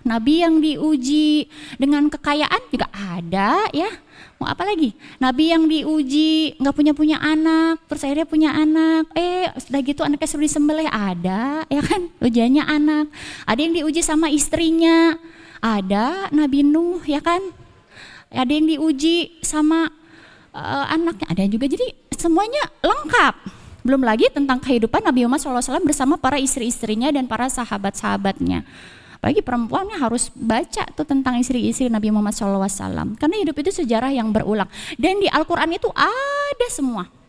Nabi 0.00 0.40
yang 0.40 0.64
diuji 0.64 1.44
dengan 1.76 2.08
kekayaan 2.08 2.62
juga 2.72 2.88
ada 2.88 3.68
ya 3.68 3.90
mau 4.40 4.48
apa 4.48 4.64
lagi? 4.64 4.96
Nabi 5.20 5.52
yang 5.52 5.68
diuji 5.68 6.56
nggak 6.56 6.72
punya 6.72 6.96
punya 6.96 7.20
anak, 7.20 7.84
terus 7.84 8.08
akhirnya 8.08 8.24
punya 8.24 8.50
anak, 8.56 9.12
eh 9.12 9.52
sudah 9.60 9.80
gitu 9.84 10.00
anaknya 10.00 10.28
suruh 10.32 10.48
disembelih 10.48 10.88
ada, 10.88 11.68
ya 11.68 11.84
kan? 11.84 12.08
Ujiannya 12.24 12.64
anak. 12.64 13.12
Ada 13.44 13.60
yang 13.60 13.76
diuji 13.76 14.00
sama 14.00 14.32
istrinya, 14.32 15.20
ada 15.60 16.32
Nabi 16.32 16.64
Nuh, 16.64 17.04
ya 17.04 17.20
kan? 17.20 17.52
Ada 18.32 18.48
yang 18.48 18.64
diuji 18.64 19.44
sama 19.44 19.92
uh, 20.56 20.84
anaknya, 20.88 21.28
ada 21.28 21.44
juga. 21.44 21.68
Jadi 21.68 21.92
semuanya 22.16 22.64
lengkap. 22.80 23.60
Belum 23.84 24.00
lagi 24.00 24.28
tentang 24.32 24.60
kehidupan 24.60 25.04
Nabi 25.04 25.24
Muhammad 25.24 25.40
SAW 25.60 25.84
bersama 25.84 26.16
para 26.16 26.40
istri-istrinya 26.40 27.12
dan 27.12 27.28
para 27.28 27.48
sahabat-sahabatnya. 27.48 28.64
Apalagi 29.20 29.44
perempuannya 29.44 30.00
harus 30.00 30.32
baca 30.32 30.88
tuh 30.96 31.04
tentang 31.04 31.36
istri-istri 31.36 31.92
Nabi 31.92 32.08
Muhammad 32.08 32.32
SAW. 32.32 33.20
Karena 33.20 33.36
hidup 33.36 33.52
itu 33.60 33.68
sejarah 33.68 34.08
yang 34.16 34.32
berulang. 34.32 34.72
Dan 34.96 35.20
di 35.20 35.28
Al-Quran 35.28 35.76
itu 35.76 35.92
ada 35.92 36.66
semua 36.72 37.19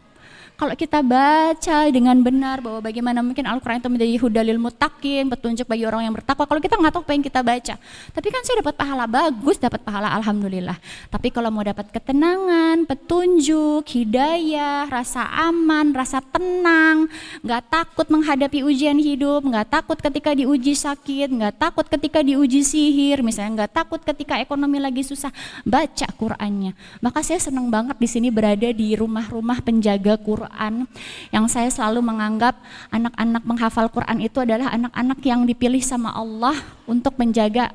kalau 0.62 0.78
kita 0.78 1.02
baca 1.02 1.90
dengan 1.90 2.14
benar 2.22 2.62
bahwa 2.62 2.86
bagaimana 2.86 3.26
mungkin 3.26 3.50
Al-Quran 3.50 3.82
itu 3.82 3.90
menjadi 3.90 4.14
hudalil 4.22 4.62
mutakin, 4.62 5.26
petunjuk 5.26 5.66
bagi 5.66 5.90
orang 5.90 6.06
yang 6.06 6.14
bertakwa. 6.14 6.46
Kalau 6.46 6.62
kita 6.62 6.78
nggak 6.78 6.94
tahu 6.94 7.02
apa 7.02 7.14
yang 7.18 7.26
kita 7.26 7.42
baca, 7.42 7.76
tapi 8.14 8.28
kan 8.30 8.46
saya 8.46 8.62
dapat 8.62 8.78
pahala 8.78 9.10
bagus, 9.10 9.58
dapat 9.58 9.82
pahala 9.82 10.14
alhamdulillah. 10.22 10.78
Tapi 11.10 11.34
kalau 11.34 11.50
mau 11.50 11.66
dapat 11.66 11.90
ketenangan, 11.90 12.86
petunjuk, 12.86 13.90
hidayah, 13.90 14.86
rasa 14.86 15.26
aman, 15.50 15.98
rasa 15.98 16.22
tenang, 16.30 17.10
nggak 17.42 17.62
takut 17.66 18.06
menghadapi 18.14 18.62
ujian 18.62 19.02
hidup, 19.02 19.42
nggak 19.42 19.66
takut 19.66 19.98
ketika 19.98 20.38
diuji 20.38 20.78
sakit, 20.78 21.42
nggak 21.42 21.58
takut 21.58 21.90
ketika 21.90 22.22
diuji 22.22 22.62
sihir, 22.62 23.26
misalnya 23.26 23.66
nggak 23.66 23.82
takut 23.82 24.02
ketika 24.06 24.38
ekonomi 24.38 24.78
lagi 24.78 25.02
susah, 25.02 25.34
baca 25.66 26.06
Qurannya. 26.22 26.78
Maka 27.02 27.26
saya 27.26 27.42
senang 27.42 27.74
banget 27.74 27.98
di 27.98 28.06
sini 28.06 28.30
berada 28.30 28.70
di 28.70 28.94
rumah-rumah 28.94 29.58
penjaga 29.66 30.22
Quran 30.22 30.51
Quran 30.52 30.84
yang 31.32 31.48
saya 31.48 31.72
selalu 31.72 32.04
menganggap 32.04 32.60
anak-anak 32.92 33.44
menghafal 33.48 33.88
Quran 33.88 34.20
itu 34.20 34.44
adalah 34.44 34.68
anak-anak 34.76 35.20
yang 35.24 35.48
dipilih 35.48 35.80
sama 35.80 36.12
Allah 36.12 36.60
untuk 36.84 37.16
menjaga 37.16 37.72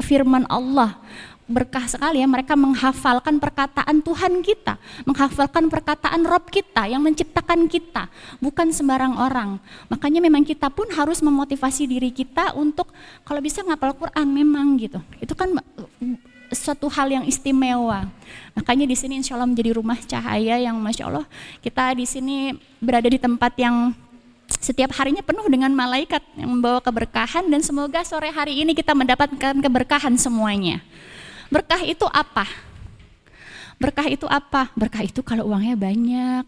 firman 0.00 0.48
Allah 0.48 0.96
berkah 1.48 1.88
sekali 1.88 2.20
ya 2.20 2.28
mereka 2.28 2.52
menghafalkan 2.52 3.40
perkataan 3.40 4.04
Tuhan 4.04 4.44
kita, 4.44 4.76
menghafalkan 5.08 5.72
perkataan 5.72 6.20
Rob 6.28 6.44
kita 6.52 6.84
yang 6.84 7.00
menciptakan 7.00 7.64
kita, 7.64 8.12
bukan 8.36 8.68
sembarang 8.68 9.16
orang. 9.16 9.56
Makanya 9.88 10.20
memang 10.20 10.44
kita 10.44 10.68
pun 10.68 10.92
harus 10.92 11.24
memotivasi 11.24 11.88
diri 11.88 12.12
kita 12.12 12.52
untuk 12.52 12.92
kalau 13.24 13.40
bisa 13.40 13.64
ngapal 13.64 13.96
Quran 13.96 14.28
memang 14.28 14.76
gitu. 14.76 15.00
Itu 15.24 15.32
kan 15.32 15.56
suatu 16.52 16.88
hal 16.88 17.08
yang 17.12 17.24
istimewa. 17.28 18.08
Makanya 18.56 18.88
di 18.88 18.96
sini 18.96 19.20
insya 19.20 19.36
Allah 19.36 19.48
menjadi 19.48 19.76
rumah 19.76 19.98
cahaya 20.00 20.56
yang 20.58 20.76
masya 20.80 21.08
Allah 21.08 21.26
kita 21.60 21.94
di 21.94 22.06
sini 22.08 22.56
berada 22.80 23.06
di 23.06 23.20
tempat 23.20 23.52
yang 23.60 23.92
setiap 24.48 24.96
harinya 24.96 25.20
penuh 25.20 25.44
dengan 25.46 25.68
malaikat 25.76 26.24
yang 26.32 26.56
membawa 26.56 26.80
keberkahan 26.80 27.44
dan 27.52 27.60
semoga 27.60 28.00
sore 28.00 28.32
hari 28.32 28.64
ini 28.64 28.72
kita 28.72 28.96
mendapatkan 28.96 29.60
keberkahan 29.60 30.16
semuanya. 30.16 30.80
Berkah 31.52 31.84
itu 31.84 32.08
apa? 32.08 32.48
Berkah 33.76 34.08
itu 34.08 34.24
apa? 34.26 34.72
Berkah 34.72 35.04
itu 35.04 35.20
kalau 35.20 35.52
uangnya 35.52 35.76
banyak, 35.76 36.44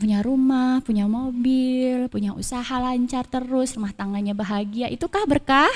punya 0.00 0.18
rumah, 0.24 0.80
punya 0.82 1.04
mobil, 1.04 2.08
punya 2.08 2.32
usaha 2.32 2.74
lancar 2.80 3.28
terus, 3.28 3.76
rumah 3.76 3.92
tangganya 3.92 4.32
bahagia, 4.32 4.88
itukah 4.88 5.28
berkah? 5.28 5.70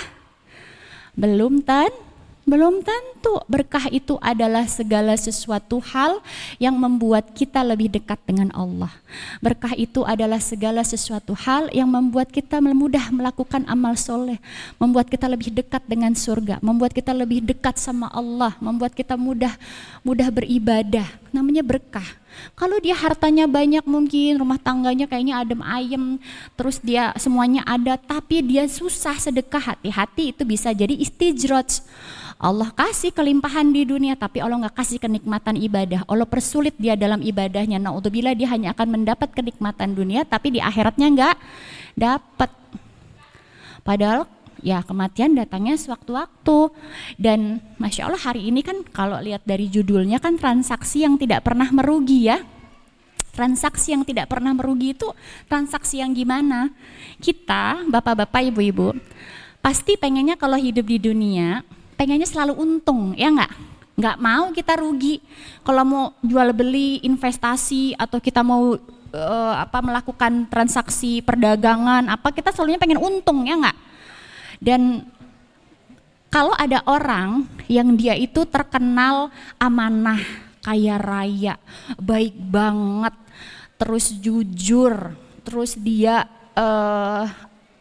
Belum 1.12 1.60
tan? 1.60 1.92
Belum 2.42 2.82
tentu 2.82 3.38
berkah 3.46 3.86
itu 3.86 4.18
adalah 4.18 4.66
segala 4.66 5.14
sesuatu 5.14 5.78
hal 5.78 6.18
yang 6.58 6.74
membuat 6.74 7.30
kita 7.38 7.62
lebih 7.62 7.86
dekat 7.86 8.18
dengan 8.26 8.50
Allah. 8.50 8.90
Berkah 9.38 9.78
itu 9.78 10.02
adalah 10.02 10.42
segala 10.42 10.82
sesuatu 10.82 11.38
hal 11.38 11.70
yang 11.70 11.86
membuat 11.86 12.34
kita 12.34 12.58
mudah 12.58 13.14
melakukan 13.14 13.62
amal 13.70 13.94
soleh, 13.94 14.42
membuat 14.74 15.06
kita 15.06 15.30
lebih 15.30 15.54
dekat 15.54 15.86
dengan 15.86 16.18
surga, 16.18 16.58
membuat 16.58 16.90
kita 16.90 17.14
lebih 17.14 17.46
dekat 17.46 17.78
sama 17.78 18.10
Allah, 18.10 18.58
membuat 18.58 18.90
kita 18.90 19.14
mudah 19.14 19.54
mudah 20.02 20.26
beribadah. 20.34 21.06
Namanya 21.30 21.62
berkah. 21.62 22.21
Kalau 22.56 22.76
dia 22.80 22.96
hartanya 22.96 23.48
banyak 23.48 23.84
mungkin 23.84 24.40
rumah 24.40 24.60
tangganya 24.60 25.08
kayaknya 25.08 25.40
adem 25.40 25.60
ayem, 25.64 26.04
terus 26.56 26.80
dia 26.80 27.12
semuanya 27.16 27.64
ada, 27.64 27.96
tapi 27.96 28.40
dia 28.44 28.68
susah 28.68 29.16
sedekah 29.16 29.74
hati-hati 29.74 30.32
itu 30.36 30.42
bisa 30.44 30.72
jadi 30.72 30.92
istijrot. 30.96 31.84
Allah 32.42 32.74
kasih 32.74 33.14
kelimpahan 33.14 33.70
di 33.70 33.86
dunia 33.86 34.18
tapi 34.18 34.42
Allah 34.42 34.66
nggak 34.66 34.74
kasih 34.74 34.98
kenikmatan 34.98 35.54
ibadah. 35.62 36.02
Allah 36.10 36.26
persulit 36.26 36.74
dia 36.74 36.98
dalam 36.98 37.22
ibadahnya. 37.22 37.78
Nah, 37.78 37.94
untuk 37.94 38.10
bila 38.10 38.34
dia 38.34 38.50
hanya 38.50 38.74
akan 38.74 38.98
mendapat 38.98 39.30
kenikmatan 39.30 39.94
dunia 39.94 40.26
tapi 40.26 40.58
di 40.58 40.58
akhiratnya 40.58 41.06
nggak 41.14 41.36
dapat. 41.94 42.50
Padahal 43.86 44.26
ya 44.62 44.80
kematian 44.86 45.34
datangnya 45.34 45.74
sewaktu-waktu 45.74 46.70
dan 47.18 47.58
masya 47.76 48.08
Allah 48.08 48.22
hari 48.22 48.48
ini 48.48 48.62
kan 48.62 48.86
kalau 48.94 49.18
lihat 49.18 49.42
dari 49.42 49.66
judulnya 49.66 50.22
kan 50.22 50.38
transaksi 50.38 51.02
yang 51.02 51.18
tidak 51.18 51.42
pernah 51.42 51.68
merugi 51.74 52.30
ya 52.30 52.38
transaksi 53.34 53.92
yang 53.92 54.06
tidak 54.06 54.30
pernah 54.30 54.54
merugi 54.54 54.94
itu 54.94 55.10
transaksi 55.50 55.98
yang 55.98 56.14
gimana 56.14 56.70
kita 57.18 57.82
bapak-bapak 57.90 58.54
ibu-ibu 58.54 58.94
pasti 59.58 59.98
pengennya 59.98 60.38
kalau 60.38 60.56
hidup 60.56 60.86
di 60.86 60.98
dunia 61.02 61.66
pengennya 62.02 62.26
selalu 62.26 62.58
untung, 62.58 63.14
ya 63.14 63.30
nggak? 63.30 63.52
Nggak 63.94 64.16
mau 64.18 64.50
kita 64.50 64.74
rugi. 64.74 65.22
Kalau 65.62 65.82
mau 65.86 66.04
jual 66.26 66.50
beli, 66.50 66.98
investasi 67.06 67.94
atau 67.94 68.18
kita 68.18 68.42
mau 68.42 68.74
uh, 69.14 69.54
apa 69.54 69.78
melakukan 69.78 70.50
transaksi 70.50 71.22
perdagangan, 71.22 72.10
apa 72.10 72.34
kita 72.34 72.50
selalunya 72.50 72.82
pengen 72.82 72.98
untung, 72.98 73.46
ya 73.46 73.54
nggak? 73.54 73.91
Dan 74.62 75.10
kalau 76.30 76.54
ada 76.54 76.86
orang 76.86 77.50
yang 77.66 77.98
dia 77.98 78.14
itu 78.14 78.46
terkenal 78.46 79.34
amanah, 79.58 80.22
kaya 80.62 81.02
raya, 81.02 81.58
baik 81.98 82.38
banget, 82.38 83.14
terus 83.74 84.14
jujur, 84.22 85.18
terus 85.42 85.74
dia 85.74 86.30
uh, 86.54 87.26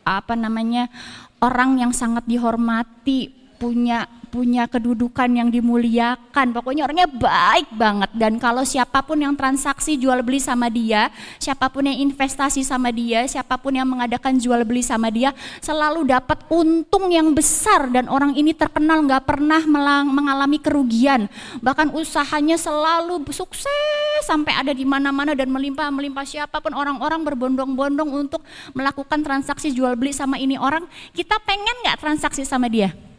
apa 0.02 0.34
namanya 0.34 0.90
orang 1.38 1.78
yang 1.86 1.94
sangat 1.94 2.26
dihormati, 2.26 3.30
punya 3.62 4.10
punya 4.32 4.72
kedudukan 4.72 5.28
yang 5.28 5.52
dimuliakan. 5.52 6.56
Pokoknya 6.56 6.88
orangnya 6.88 7.12
baik 7.12 7.76
banget 7.76 8.12
dan 8.16 8.40
kalau 8.40 8.64
siapa 8.64 9.04
pun 9.04 9.20
yang 9.20 9.36
transaksi 9.36 10.00
jual 10.00 10.24
beli 10.24 10.40
sama 10.40 10.72
dia, 10.72 11.12
siapa 11.36 11.68
pun 11.68 11.84
yang 11.84 12.00
investasi 12.00 12.64
sama 12.64 12.96
dia, 12.96 13.28
siapa 13.28 13.60
pun 13.60 13.76
yang 13.76 13.86
mengadakan 13.92 14.40
jual 14.40 14.64
beli 14.64 14.80
sama 14.80 15.12
dia, 15.12 15.36
selalu 15.60 16.08
dapat 16.08 16.48
untung 16.48 17.12
yang 17.12 17.36
besar 17.36 17.92
dan 17.92 18.08
orang 18.08 18.32
ini 18.40 18.56
terkenal 18.56 19.04
nggak 19.04 19.28
pernah 19.28 19.60
mengalami 20.08 20.56
kerugian. 20.64 21.28
Bahkan 21.60 21.92
usahanya 21.92 22.56
selalu 22.56 23.28
sukses 23.36 24.24
sampai 24.24 24.56
ada 24.56 24.72
di 24.72 24.88
mana-mana 24.88 25.36
dan 25.36 25.52
melimpah-melimpah 25.52 26.24
siapa 26.24 26.64
pun 26.64 26.72
orang-orang 26.72 27.28
berbondong-bondong 27.28 28.10
untuk 28.16 28.40
melakukan 28.72 29.20
transaksi 29.26 29.76
jual 29.76 29.98
beli 30.00 30.16
sama 30.16 30.40
ini 30.40 30.56
orang, 30.56 30.88
kita 31.12 31.36
pengen 31.44 31.76
nggak 31.84 32.00
transaksi 32.00 32.48
sama 32.48 32.72
dia? 32.72 33.11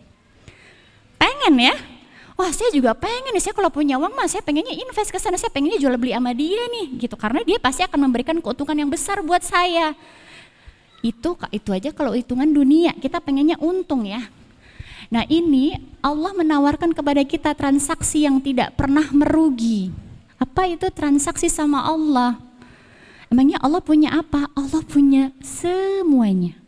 Pengen 1.22 1.70
ya. 1.70 1.74
Wah 2.34 2.50
saya 2.50 2.74
juga 2.74 2.90
pengen 2.98 3.30
nih 3.30 3.42
saya 3.44 3.54
kalau 3.54 3.70
punya 3.70 3.94
uang 4.00 4.18
mah 4.18 4.26
saya 4.26 4.42
pengennya 4.42 4.74
invest 4.74 5.14
ke 5.14 5.18
sana 5.22 5.38
saya 5.38 5.52
pengennya 5.54 5.78
jual 5.78 5.94
beli 5.94 6.10
sama 6.10 6.34
dia 6.34 6.66
nih 6.66 7.06
gitu. 7.06 7.14
Karena 7.14 7.46
dia 7.46 7.62
pasti 7.62 7.86
akan 7.86 8.10
memberikan 8.10 8.34
keuntungan 8.42 8.74
yang 8.74 8.90
besar 8.90 9.22
buat 9.22 9.46
saya. 9.46 9.94
Itu 11.06 11.38
itu 11.54 11.70
aja 11.70 11.94
kalau 11.94 12.18
hitungan 12.18 12.50
dunia. 12.50 12.90
Kita 12.98 13.22
pengennya 13.22 13.54
untung 13.62 14.02
ya. 14.02 14.26
Nah 15.12 15.28
ini 15.28 15.76
Allah 16.00 16.32
menawarkan 16.34 16.96
kepada 16.96 17.22
kita 17.22 17.54
transaksi 17.54 18.26
yang 18.26 18.42
tidak 18.42 18.74
pernah 18.74 19.06
merugi. 19.14 19.94
Apa 20.40 20.66
itu 20.66 20.90
transaksi 20.90 21.46
sama 21.46 21.84
Allah? 21.86 22.40
Emangnya 23.30 23.62
Allah 23.62 23.78
punya 23.78 24.18
apa? 24.18 24.50
Allah 24.58 24.82
punya 24.82 25.30
semuanya. 25.44 26.58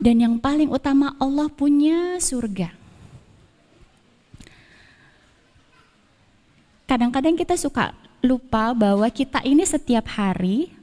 Dan 0.00 0.16
yang 0.18 0.34
paling 0.40 0.72
utama 0.72 1.12
Allah 1.20 1.46
punya 1.52 2.16
surga 2.18 2.79
kadang-kadang 6.90 7.38
kita 7.38 7.54
suka 7.54 7.94
lupa 8.18 8.74
bahwa 8.74 9.06
kita 9.06 9.38
ini 9.46 9.62
setiap 9.62 10.10
hari 10.18 10.74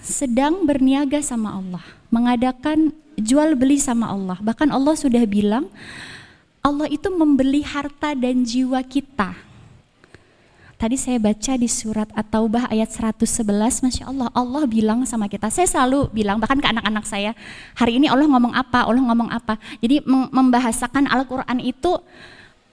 sedang 0.00 0.64
berniaga 0.64 1.20
sama 1.20 1.52
Allah, 1.52 1.84
mengadakan 2.08 2.96
jual 3.20 3.52
beli 3.52 3.76
sama 3.76 4.08
Allah. 4.08 4.40
Bahkan 4.40 4.72
Allah 4.72 4.96
sudah 4.96 5.20
bilang 5.28 5.68
Allah 6.64 6.88
itu 6.88 7.12
membeli 7.12 7.60
harta 7.60 8.16
dan 8.16 8.40
jiwa 8.40 8.80
kita. 8.80 9.36
Tadi 10.80 10.98
saya 10.98 11.22
baca 11.22 11.54
di 11.54 11.70
surat 11.70 12.10
At-Taubah 12.10 12.66
ayat 12.66 12.90
111, 12.90 13.86
Masya 13.86 14.04
Allah, 14.10 14.26
Allah 14.34 14.66
bilang 14.66 15.06
sama 15.06 15.30
kita, 15.30 15.46
saya 15.46 15.62
selalu 15.70 16.10
bilang, 16.10 16.42
bahkan 16.42 16.58
ke 16.58 16.66
anak-anak 16.66 17.06
saya, 17.06 17.38
hari 17.78 18.02
ini 18.02 18.10
Allah 18.10 18.26
ngomong 18.26 18.50
apa, 18.50 18.90
Allah 18.90 18.98
ngomong 18.98 19.30
apa. 19.30 19.62
Jadi 19.78 20.02
membahasakan 20.10 21.06
Al-Quran 21.06 21.62
itu 21.62 22.02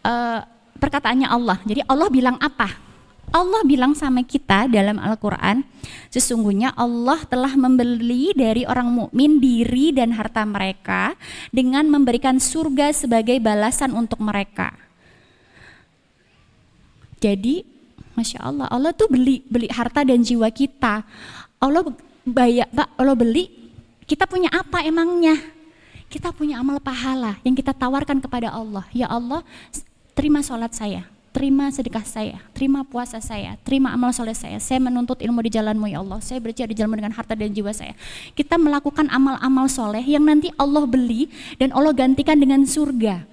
uh, 0.01 0.41
perkataannya 0.79 1.27
Allah. 1.27 1.59
Jadi 1.67 1.83
Allah 1.85 2.07
bilang 2.07 2.39
apa? 2.39 2.89
Allah 3.29 3.61
bilang 3.61 3.93
sama 3.93 4.25
kita 4.25 4.65
dalam 4.65 4.97
Al-Quran, 4.97 5.61
sesungguhnya 6.09 6.73
Allah 6.73 7.21
telah 7.29 7.53
membeli 7.53 8.33
dari 8.33 8.65
orang 8.65 8.89
mukmin 8.89 9.37
diri 9.37 9.93
dan 9.93 10.17
harta 10.17 10.41
mereka 10.49 11.13
dengan 11.53 11.85
memberikan 11.85 12.41
surga 12.41 12.89
sebagai 12.89 13.37
balasan 13.37 13.93
untuk 13.93 14.17
mereka. 14.17 14.73
Jadi, 17.21 17.61
masya 18.17 18.41
Allah, 18.41 18.65
Allah 18.71 18.91
tuh 18.97 19.11
beli 19.11 19.45
beli 19.45 19.69
harta 19.69 20.01
dan 20.01 20.25
jiwa 20.25 20.49
kita. 20.49 21.05
Allah 21.61 21.85
bayar, 22.25 22.65
Allah 22.97 23.13
beli. 23.13 23.51
Kita 24.09 24.25
punya 24.25 24.49
apa 24.49 24.81
emangnya? 24.81 25.37
Kita 26.09 26.33
punya 26.33 26.57
amal 26.57 26.81
pahala 26.81 27.37
yang 27.45 27.53
kita 27.53 27.77
tawarkan 27.77 28.17
kepada 28.17 28.49
Allah. 28.49 28.81
Ya 28.89 29.05
Allah, 29.05 29.45
terima 30.19 30.43
sholat 30.43 30.75
saya, 30.75 31.07
terima 31.31 31.71
sedekah 31.71 32.03
saya, 32.03 32.43
terima 32.51 32.83
puasa 32.83 33.23
saya, 33.23 33.55
terima 33.63 33.95
amal 33.95 34.11
soleh 34.11 34.35
saya. 34.35 34.59
Saya 34.59 34.83
menuntut 34.83 35.15
ilmu 35.23 35.39
di 35.39 35.47
jalanmu 35.47 35.87
ya 35.87 36.03
Allah. 36.03 36.19
Saya 36.19 36.43
berjaya 36.43 36.67
di 36.67 36.75
jalanmu 36.75 36.99
dengan 36.99 37.15
harta 37.15 37.39
dan 37.39 37.47
jiwa 37.55 37.71
saya. 37.71 37.95
Kita 38.35 38.59
melakukan 38.59 39.07
amal-amal 39.07 39.71
soleh 39.71 40.03
yang 40.03 40.27
nanti 40.27 40.51
Allah 40.59 40.83
beli 40.83 41.31
dan 41.55 41.71
Allah 41.71 41.95
gantikan 41.95 42.35
dengan 42.35 42.67
surga. 42.67 43.23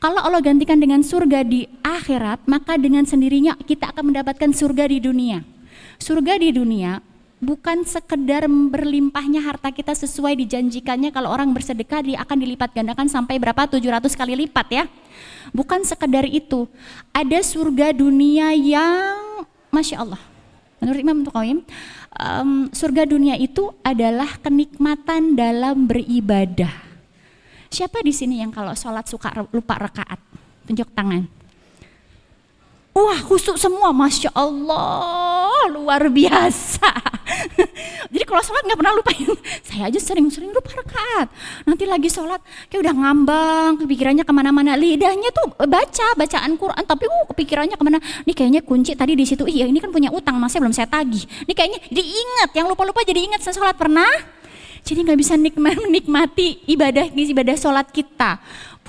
Kalau 0.00 0.16
Allah 0.24 0.40
gantikan 0.40 0.80
dengan 0.80 1.04
surga 1.04 1.44
di 1.44 1.68
akhirat, 1.84 2.48
maka 2.48 2.80
dengan 2.80 3.04
sendirinya 3.04 3.52
kita 3.60 3.92
akan 3.92 4.08
mendapatkan 4.08 4.48
surga 4.56 4.88
di 4.88 4.96
dunia. 4.96 5.44
Surga 6.00 6.40
di 6.40 6.56
dunia 6.56 7.04
bukan 7.40 7.88
sekedar 7.88 8.44
berlimpahnya 8.46 9.40
harta 9.40 9.72
kita 9.72 9.96
sesuai 9.96 10.36
dijanjikannya 10.44 11.08
kalau 11.10 11.32
orang 11.32 11.50
bersedekah 11.56 12.04
dia 12.04 12.20
akan 12.20 12.36
dilipat 12.36 12.70
gandakan 12.76 13.08
sampai 13.08 13.40
berapa 13.40 13.64
700 13.64 14.12
kali 14.12 14.36
lipat 14.46 14.68
ya 14.70 14.84
Bukan 15.50 15.82
sekedar 15.82 16.24
itu, 16.28 16.70
ada 17.10 17.38
surga 17.42 17.90
dunia 17.90 18.54
yang 18.54 19.44
masya 19.74 20.06
Allah. 20.06 20.22
Menurut 20.80 21.00
Imam 21.02 21.18
Tuqawim, 21.26 21.58
um, 22.16 22.50
surga 22.72 23.04
dunia 23.04 23.36
itu 23.36 23.68
adalah 23.84 24.40
kenikmatan 24.40 25.36
dalam 25.36 25.84
beribadah. 25.84 26.72
Siapa 27.68 28.00
di 28.00 28.14
sini 28.14 28.40
yang 28.40 28.50
kalau 28.50 28.72
sholat 28.72 29.06
suka 29.06 29.30
lupa 29.52 29.76
rakaat? 29.76 30.18
tunjuk 30.70 30.86
tangan. 30.94 31.26
Wah 32.90 33.22
khusuk 33.22 33.54
semua, 33.54 33.94
Masya 33.94 34.34
Allah, 34.34 35.70
luar 35.70 36.10
biasa. 36.10 36.90
Jadi 38.10 38.24
kalau 38.26 38.42
sholat 38.42 38.66
nggak 38.66 38.78
pernah 38.82 38.94
lupain. 38.98 39.30
Saya 39.66 39.86
aja 39.86 40.00
sering-sering 40.02 40.50
lupa 40.50 40.74
rakaat. 40.74 41.30
Nanti 41.70 41.86
lagi 41.86 42.10
sholat 42.10 42.42
kayak 42.66 42.82
udah 42.82 42.94
ngambang, 42.98 43.70
kepikirannya 43.86 44.26
ke 44.26 44.32
mana-mana. 44.34 44.74
Lidahnya 44.74 45.30
tuh 45.30 45.54
baca 45.54 46.06
bacaan 46.18 46.58
Quran, 46.58 46.82
tapi 46.82 47.06
uh 47.06 47.24
kepikirannya 47.30 47.78
ke 47.78 47.84
mana? 47.86 48.02
Ini 48.26 48.32
kayaknya 48.34 48.60
kunci 48.66 48.98
tadi 48.98 49.14
di 49.14 49.22
situ. 49.22 49.46
Iya 49.46 49.70
ini 49.70 49.78
kan 49.78 49.94
punya 49.94 50.10
utang, 50.10 50.34
masih 50.42 50.58
belum 50.58 50.74
saya 50.74 50.90
tagih. 50.90 51.22
Ini 51.46 51.52
kayaknya 51.54 51.78
diingat, 51.94 52.50
yang 52.58 52.66
lupa-lupa 52.66 53.06
jadi 53.06 53.22
ingat 53.22 53.46
saya 53.46 53.54
sholat 53.54 53.78
pernah. 53.78 54.40
Jadi 54.80 55.06
nggak 55.06 55.18
bisa 55.20 55.36
menikmati 55.38 56.64
ibadah 56.66 57.12
ibadah 57.12 57.54
sholat 57.54 57.92
kita 57.92 58.40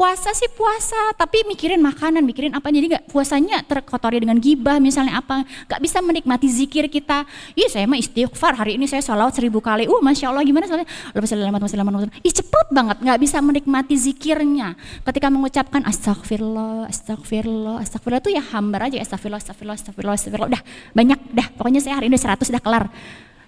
puasa 0.01 0.34
sih 0.34 0.50
puasa 0.58 0.98
tapi 1.13 1.46
mikirin 1.46 1.77
makanan 1.77 2.25
mikirin 2.25 2.58
apa. 2.58 2.74
Jadi 2.74 2.89
nggak 2.89 3.05
puasanya 3.13 3.62
terkotori 3.62 4.17
dengan 4.17 4.41
gibah 4.41 4.81
misalnya 4.81 5.22
apa. 5.22 5.46
Nggak 5.70 5.77
bisa 5.77 6.01
menikmati 6.01 6.50
zikir 6.50 6.89
kita. 6.89 7.22
Iya 7.53 7.70
saya 7.70 7.86
mah 7.86 8.01
istighfar. 8.01 8.58
Hari 8.58 8.81
ini 8.81 8.89
saya 8.89 9.05
sholawat 9.05 9.38
seribu 9.38 9.62
kali. 9.62 9.86
Uh 9.86 10.01
masya 10.01 10.34
allah 10.34 10.41
gimana 10.41 10.65
soalnya 10.65 10.89
lepas 11.13 11.29
selamat 11.29 11.70
selamat 11.70 12.10
ih 12.25 12.34
cepet 12.34 12.67
banget. 12.74 12.98
Nggak 12.98 13.20
bisa 13.22 13.38
menikmati 13.46 13.93
zikirnya. 13.93 14.74
Ketika 15.05 15.29
mengucapkan 15.29 15.86
astagfirullah 15.86 16.89
astagfirullah 16.89 17.77
astagfirullah 17.86 18.25
itu 18.25 18.34
ya 18.34 18.41
hambar 18.58 18.89
aja. 18.89 18.98
Astagfirullah 19.05 19.38
astagfirullah 19.38 19.77
astagfirullah 19.77 20.17
astagfirullah 20.17 20.50
udah 20.58 20.62
banyak. 20.98 21.20
Dah 21.29 21.46
pokoknya 21.53 21.77
saya 21.77 22.01
hari 22.01 22.10
ini 22.10 22.17
udah 22.17 22.41
100 22.41 22.50
udah 22.50 22.63
kelar. 22.65 22.86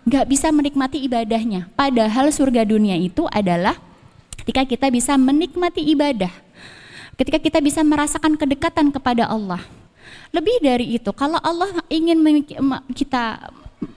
Nggak 0.06 0.26
bisa 0.30 0.54
menikmati 0.54 1.02
ibadahnya. 1.02 1.74
Padahal 1.74 2.30
surga 2.30 2.62
dunia 2.62 2.94
itu 2.94 3.26
adalah 3.34 3.74
ketika 4.44 4.68
kita 4.68 4.88
bisa 4.92 5.16
menikmati 5.16 5.80
ibadah, 5.88 6.43
ketika 7.20 7.38
kita 7.38 7.60
bisa 7.62 7.82
merasakan 7.86 8.38
kedekatan 8.38 8.90
kepada 8.90 9.30
Allah. 9.30 9.62
Lebih 10.34 10.66
dari 10.66 10.98
itu, 10.98 11.10
kalau 11.14 11.38
Allah 11.40 11.70
ingin 11.88 12.20
kita 12.94 13.54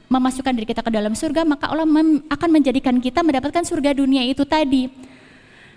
memasukkan 0.07 0.53
diri 0.53 0.69
kita 0.69 0.85
ke 0.85 0.93
dalam 0.93 1.17
surga, 1.17 1.49
maka 1.49 1.73
Allah 1.73 1.89
akan 2.29 2.49
menjadikan 2.53 3.01
kita 3.01 3.25
mendapatkan 3.25 3.65
surga 3.65 3.97
dunia 3.97 4.23
itu 4.29 4.45
tadi. 4.45 4.93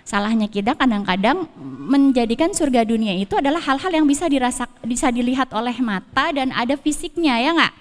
Salahnya 0.04 0.50
kita 0.50 0.74
kadang-kadang 0.74 1.46
menjadikan 1.86 2.50
surga 2.50 2.82
dunia 2.82 3.14
itu 3.14 3.36
adalah 3.36 3.62
hal-hal 3.62 3.92
yang 3.94 4.06
bisa 4.08 4.26
dirasak, 4.26 4.68
bisa 4.84 5.08
dilihat 5.12 5.52
oleh 5.54 5.76
mata 5.80 6.32
dan 6.34 6.50
ada 6.52 6.74
fisiknya 6.76 7.36
ya 7.40 7.50
nggak? 7.56 7.74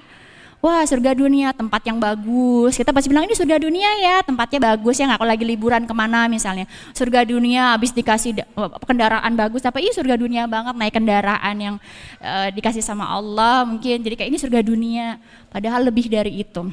Wah 0.60 0.84
surga 0.84 1.16
dunia 1.16 1.56
tempat 1.56 1.82
yang 1.88 1.98
bagus. 2.00 2.76
Kita 2.76 2.92
pasti 2.92 3.08
bilang 3.08 3.26
ini 3.26 3.36
surga 3.36 3.58
dunia 3.60 3.90
ya 4.00 4.16
tempatnya 4.24 4.76
bagus 4.76 5.00
ya 5.00 5.08
nggak 5.08 5.24
lagi 5.24 5.46
liburan 5.48 5.84
ke 5.88 5.94
mana 5.96 6.28
misalnya. 6.28 6.68
Surga 6.92 7.24
dunia 7.24 7.76
habis 7.76 7.96
dikasih 7.96 8.44
kendaraan 8.84 9.34
bagus 9.40 9.64
tapi 9.64 9.88
ini 9.88 9.92
surga 9.96 10.20
dunia 10.20 10.46
banget 10.46 10.76
naik 10.76 10.94
kendaraan 10.96 11.56
yang 11.56 11.76
uh, 12.20 12.48
dikasih 12.52 12.84
sama 12.84 13.08
Allah 13.08 13.64
mungkin. 13.64 14.04
Jadi 14.04 14.16
kayak 14.20 14.30
ini 14.30 14.40
surga 14.40 14.60
dunia 14.64 15.18
padahal 15.48 15.88
lebih 15.88 16.12
dari 16.12 16.44
itu. 16.44 16.68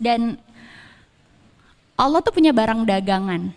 Dan 0.00 0.40
Allah 1.94 2.20
tuh 2.24 2.34
punya 2.34 2.50
barang 2.50 2.88
dagangan. 2.88 3.52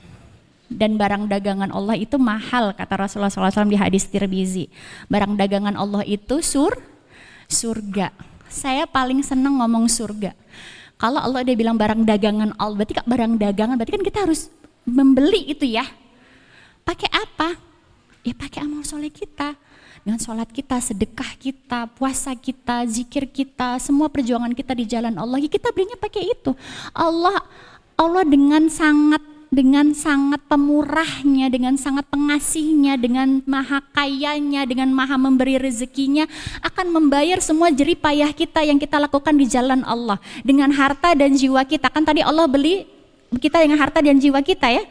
Dan 0.68 1.00
barang 1.00 1.32
dagangan 1.32 1.72
Allah 1.72 1.96
itu 1.96 2.20
mahal 2.20 2.76
kata 2.76 3.08
Rasulullah 3.08 3.32
SAW 3.32 3.72
di 3.72 3.80
hadis 3.80 4.04
Tirbizi 4.04 4.68
barang 5.08 5.40
dagangan 5.40 5.80
Allah 5.80 6.04
itu 6.04 6.44
sur 6.44 6.76
surga 7.48 8.12
saya 8.48 8.88
paling 8.88 9.22
seneng 9.24 9.60
ngomong 9.60 9.88
surga. 9.88 10.34
Kalau 10.98 11.22
Allah 11.22 11.46
dia 11.46 11.54
bilang 11.54 11.78
barang 11.78 12.02
dagangan 12.04 12.58
Allah, 12.58 12.76
berarti 12.82 12.94
barang 13.06 13.34
dagangan, 13.38 13.76
berarti 13.78 13.94
kan 13.94 14.04
kita 14.04 14.20
harus 14.26 14.50
membeli 14.82 15.54
itu 15.54 15.68
ya. 15.68 15.86
Pakai 16.82 17.12
apa? 17.14 17.54
Ya 18.26 18.34
pakai 18.34 18.66
amal 18.66 18.82
soleh 18.82 19.14
kita. 19.14 19.54
Dengan 20.08 20.24
sholat 20.24 20.48
kita, 20.48 20.80
sedekah 20.80 21.36
kita, 21.36 21.92
puasa 21.92 22.32
kita, 22.32 22.88
zikir 22.88 23.28
kita, 23.28 23.76
semua 23.76 24.08
perjuangan 24.08 24.56
kita 24.56 24.72
di 24.72 24.88
jalan 24.88 25.12
Allah, 25.20 25.36
ya 25.36 25.52
kita 25.52 25.68
belinya 25.76 26.00
pakai 26.00 26.32
itu. 26.32 26.56
Allah 26.96 27.44
Allah 28.00 28.24
dengan 28.24 28.72
sangat 28.72 29.20
dengan 29.54 29.96
sangat 29.96 30.44
pemurahnya, 30.48 31.48
dengan 31.48 31.80
sangat 31.80 32.08
pengasihnya, 32.12 33.00
dengan 33.00 33.40
maha 33.48 33.80
kayanya, 33.96 34.68
dengan 34.68 34.92
maha 34.92 35.16
memberi 35.16 35.56
rezekinya, 35.62 36.28
akan 36.66 36.92
membayar 36.92 37.40
semua 37.40 37.72
jerih 37.72 38.00
payah 38.00 38.32
kita 38.34 38.66
yang 38.66 38.82
kita 38.82 39.00
lakukan 39.00 39.36
di 39.38 39.46
jalan 39.48 39.86
Allah. 39.88 40.20
Dengan 40.44 40.72
harta 40.74 41.16
dan 41.16 41.36
jiwa 41.36 41.64
kita, 41.64 41.88
kan 41.88 42.04
tadi 42.04 42.26
Allah 42.26 42.50
beli 42.50 42.97
kita 43.36 43.60
dengan 43.60 43.76
harta 43.76 44.00
dan 44.00 44.16
jiwa 44.16 44.40
kita 44.40 44.72
ya. 44.72 44.84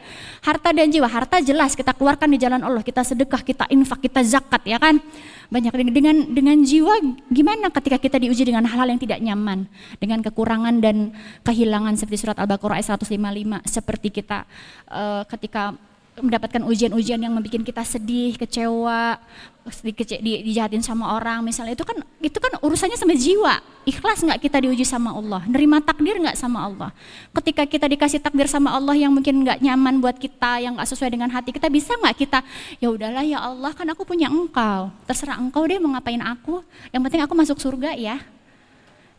Harta 0.45 0.69
dan 0.69 0.87
jiwa, 0.93 1.09
harta 1.09 1.41
jelas 1.41 1.73
kita 1.73 1.97
keluarkan 1.97 2.29
di 2.29 2.37
jalan 2.37 2.61
Allah, 2.61 2.85
kita 2.85 3.01
sedekah, 3.01 3.41
kita 3.41 3.65
infak, 3.73 4.05
kita 4.05 4.21
zakat 4.21 4.61
ya 4.69 4.77
kan. 4.77 5.01
Banyak 5.49 5.73
dengan 5.89 6.15
dengan 6.29 6.57
jiwa 6.61 7.01
gimana 7.33 7.73
ketika 7.73 7.97
kita 7.97 8.17
diuji 8.21 8.45
dengan 8.45 8.69
hal-hal 8.69 8.93
yang 8.93 9.01
tidak 9.01 9.17
nyaman, 9.17 9.65
dengan 9.97 10.21
kekurangan 10.21 10.77
dan 10.77 11.17
kehilangan 11.41 11.97
seperti 11.97 12.29
surat 12.29 12.37
Al-Baqarah 12.37 12.77
ayat 12.77 13.01
155 13.01 13.65
seperti 13.65 14.07
kita 14.13 14.45
uh, 14.93 15.25
ketika 15.25 15.73
mendapatkan 16.17 16.65
ujian-ujian 16.65 17.21
yang 17.21 17.29
membuat 17.29 17.61
kita 17.61 17.83
sedih, 17.85 18.33
kecewa, 18.35 19.21
di, 19.83 19.91
di, 19.93 20.31
dijahatin 20.47 20.79
sama 20.79 21.13
orang 21.19 21.43
misalnya 21.43 21.75
itu 21.75 21.83
kan 21.83 21.99
itu 22.23 22.37
kan 22.39 22.57
urusannya 22.63 22.97
sama 22.97 23.13
jiwa. 23.13 23.59
Ikhlas 23.87 24.23
nggak 24.25 24.39
kita 24.43 24.57
diuji 24.63 24.83
sama 24.83 25.15
Allah? 25.15 25.43
Nerima 25.47 25.79
takdir 25.79 26.17
nggak 26.19 26.35
sama 26.35 26.65
Allah? 26.65 26.89
Ketika 27.31 27.63
kita 27.69 27.85
dikasih 27.87 28.19
takdir 28.19 28.49
sama 28.49 28.73
Allah 28.73 28.95
yang 28.97 29.13
mungkin 29.13 29.45
nggak 29.45 29.61
nyaman 29.63 30.01
buat 30.01 30.17
kita, 30.17 30.59
yang 30.63 30.75
nggak 30.75 30.89
sesuai 30.89 31.13
dengan 31.13 31.29
hati 31.31 31.53
kita, 31.53 31.69
bisa 31.69 31.93
nggak 31.95 32.15
kita 32.17 32.39
ya 32.81 32.89
udahlah 32.91 33.23
ya 33.23 33.39
Allah 33.39 33.71
kan 33.71 33.87
aku 33.87 34.03
punya 34.03 34.27
Engkau, 34.27 34.91
terserah 35.05 35.37
Engkau 35.39 35.63
deh 35.69 35.77
mau 35.77 35.93
ngapain 35.93 36.19
aku. 36.19 36.65
Yang 36.91 37.01
penting 37.07 37.21
aku 37.23 37.33
masuk 37.37 37.57
surga 37.61 37.93
ya. 37.93 38.17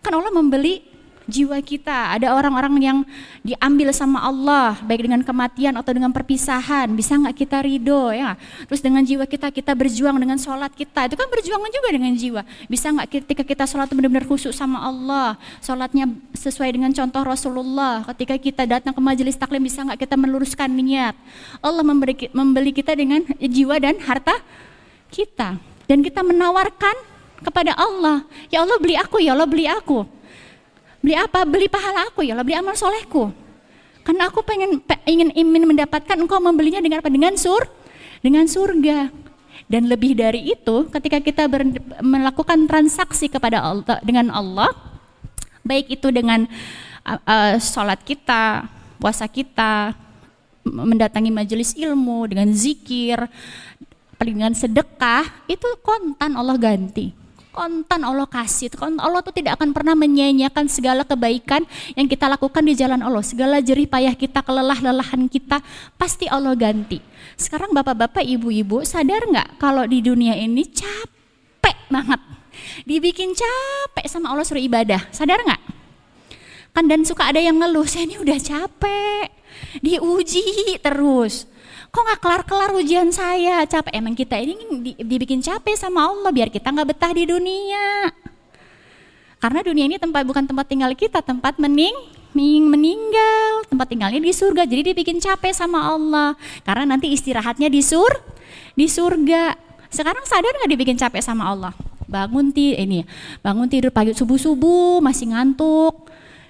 Kan 0.02 0.12
Allah 0.14 0.34
membeli 0.34 0.97
jiwa 1.28 1.60
kita. 1.60 2.16
Ada 2.16 2.32
orang-orang 2.32 2.74
yang 2.80 2.98
diambil 3.44 3.92
sama 3.92 4.24
Allah, 4.24 4.80
baik 4.80 5.04
dengan 5.04 5.20
kematian 5.20 5.76
atau 5.76 5.92
dengan 5.92 6.08
perpisahan. 6.10 6.88
Bisa 6.96 7.20
nggak 7.20 7.36
kita 7.36 7.60
ridho 7.60 8.10
ya? 8.10 8.34
Terus 8.64 8.80
dengan 8.80 9.04
jiwa 9.04 9.28
kita 9.28 9.52
kita 9.52 9.76
berjuang 9.76 10.16
dengan 10.16 10.40
sholat 10.40 10.72
kita. 10.72 11.12
Itu 11.12 11.20
kan 11.20 11.28
berjuang 11.28 11.60
juga 11.68 11.88
dengan 11.92 12.12
jiwa. 12.16 12.42
Bisa 12.66 12.88
nggak 12.88 13.08
ketika 13.12 13.42
kita 13.44 13.64
sholat 13.68 13.92
benar-benar 13.92 14.24
khusyuk 14.24 14.56
sama 14.56 14.80
Allah, 14.80 15.36
sholatnya 15.60 16.08
sesuai 16.32 16.72
dengan 16.72 16.90
contoh 16.96 17.22
Rasulullah. 17.22 18.02
Ketika 18.16 18.34
kita 18.40 18.64
datang 18.64 18.96
ke 18.96 19.00
majelis 19.04 19.36
taklim 19.36 19.60
bisa 19.60 19.84
nggak 19.84 20.08
kita 20.08 20.16
meluruskan 20.16 20.72
niat? 20.72 21.12
Allah 21.60 21.84
memberi, 21.84 22.32
membeli 22.32 22.72
kita 22.72 22.96
dengan 22.96 23.20
jiwa 23.36 23.76
dan 23.76 24.00
harta 24.00 24.40
kita. 25.12 25.60
Dan 25.88 26.04
kita 26.04 26.20
menawarkan 26.20 26.92
kepada 27.40 27.72
Allah, 27.76 28.26
ya 28.52 28.60
Allah 28.60 28.76
beli 28.76 28.96
aku, 28.98 29.22
ya 29.22 29.32
Allah 29.32 29.48
beli 29.48 29.64
aku. 29.64 30.17
Beli 30.98 31.14
apa? 31.14 31.46
Beli 31.46 31.70
pahala 31.70 32.10
aku 32.10 32.26
ya 32.26 32.34
Allah, 32.34 32.46
beli 32.46 32.58
amal 32.58 32.74
solehku. 32.74 33.30
Karena 34.02 34.32
aku 34.32 34.40
pengen 34.42 34.80
ingin 35.04 35.30
ingin 35.36 35.64
mendapatkan 35.68 36.16
engkau 36.16 36.40
membelinya 36.42 36.82
dengan 36.82 37.04
apa? 37.04 37.12
Dengan 37.12 37.36
sur, 37.38 37.62
dengan 38.24 38.48
surga. 38.48 39.12
Dan 39.68 39.84
lebih 39.84 40.16
dari 40.16 40.48
itu, 40.48 40.88
ketika 40.88 41.20
kita 41.20 41.44
ber, 41.44 41.60
melakukan 42.00 42.64
transaksi 42.64 43.28
kepada 43.28 43.60
Allah 43.60 44.00
dengan 44.00 44.32
Allah, 44.32 44.72
baik 45.60 45.92
itu 46.00 46.08
dengan 46.08 46.48
uh, 47.04 47.60
sholat 47.60 48.00
kita, 48.00 48.64
puasa 48.96 49.28
kita, 49.28 49.92
mendatangi 50.64 51.28
majelis 51.28 51.76
ilmu, 51.76 52.32
dengan 52.32 52.48
zikir, 52.48 53.28
dengan 54.16 54.56
sedekah, 54.56 55.44
itu 55.46 55.68
kontan 55.84 56.32
Allah 56.32 56.56
ganti 56.56 57.27
kontan 57.58 58.06
Allah 58.06 58.30
kasih. 58.30 58.70
Allah 58.78 59.18
tuh 59.18 59.34
tidak 59.34 59.58
akan 59.58 59.74
pernah 59.74 59.98
menyanyiakan 59.98 60.70
segala 60.70 61.02
kebaikan 61.02 61.66
yang 61.98 62.06
kita 62.06 62.30
lakukan 62.30 62.62
di 62.62 62.78
jalan 62.78 63.02
Allah. 63.02 63.26
Segala 63.26 63.58
jerih 63.58 63.90
payah 63.90 64.14
kita, 64.14 64.46
kelelah-lelahan 64.46 65.26
kita, 65.26 65.58
pasti 65.98 66.30
Allah 66.30 66.54
ganti. 66.54 67.02
Sekarang 67.34 67.74
bapak-bapak, 67.74 68.22
ibu-ibu 68.22 68.86
sadar 68.86 69.26
nggak 69.26 69.58
kalau 69.58 69.82
di 69.90 69.98
dunia 69.98 70.38
ini 70.38 70.70
capek 70.70 71.90
banget. 71.90 72.22
Dibikin 72.86 73.34
capek 73.34 74.06
sama 74.06 74.30
Allah 74.30 74.46
suruh 74.46 74.62
ibadah. 74.62 75.10
Sadar 75.10 75.42
nggak? 75.42 75.62
Kan 76.78 76.86
dan 76.86 77.02
suka 77.02 77.26
ada 77.26 77.42
yang 77.42 77.58
ngeluh, 77.58 77.90
saya 77.90 78.06
ini 78.06 78.22
udah 78.22 78.38
capek. 78.38 79.34
Diuji 79.82 80.78
terus 80.78 81.50
kok 81.88 82.02
nggak 82.04 82.20
kelar-kelar 82.20 82.70
ujian 82.76 83.08
saya? 83.10 83.64
Capek. 83.64 83.92
Emang 83.96 84.14
kita 84.14 84.36
ini 84.38 84.54
dibikin 85.00 85.40
capek 85.40 85.74
sama 85.74 86.08
Allah 86.08 86.30
biar 86.30 86.52
kita 86.52 86.68
nggak 86.70 86.88
betah 86.94 87.12
di 87.12 87.24
dunia. 87.24 88.12
Karena 89.38 89.62
dunia 89.62 89.86
ini 89.86 89.96
tempat 90.02 90.26
bukan 90.26 90.44
tempat 90.50 90.66
tinggal 90.66 90.90
kita 90.98 91.22
tempat 91.22 91.62
mening 91.62 91.94
meninggal 92.38 93.66
tempat 93.66 93.86
tinggalnya 93.90 94.22
di 94.22 94.30
surga. 94.30 94.66
Jadi 94.66 94.94
dibikin 94.94 95.18
capek 95.18 95.50
sama 95.54 95.94
Allah. 95.94 96.38
Karena 96.62 96.94
nanti 96.94 97.10
istirahatnya 97.10 97.70
di 97.70 97.82
sur 97.82 98.10
di 98.74 98.86
surga. 98.86 99.54
Sekarang 99.88 100.22
sadar 100.28 100.52
nggak 100.62 100.70
dibikin 100.70 100.96
capek 101.00 101.22
sama 101.24 101.48
Allah? 101.48 101.72
Bangun 102.08 102.56
ti 102.56 102.72
ini 102.72 103.04
bangun 103.44 103.68
tidur 103.68 103.92
pagi 103.92 104.16
subuh 104.16 104.40
subuh 104.40 104.96
masih 105.04 105.28
ngantuk 105.28 106.07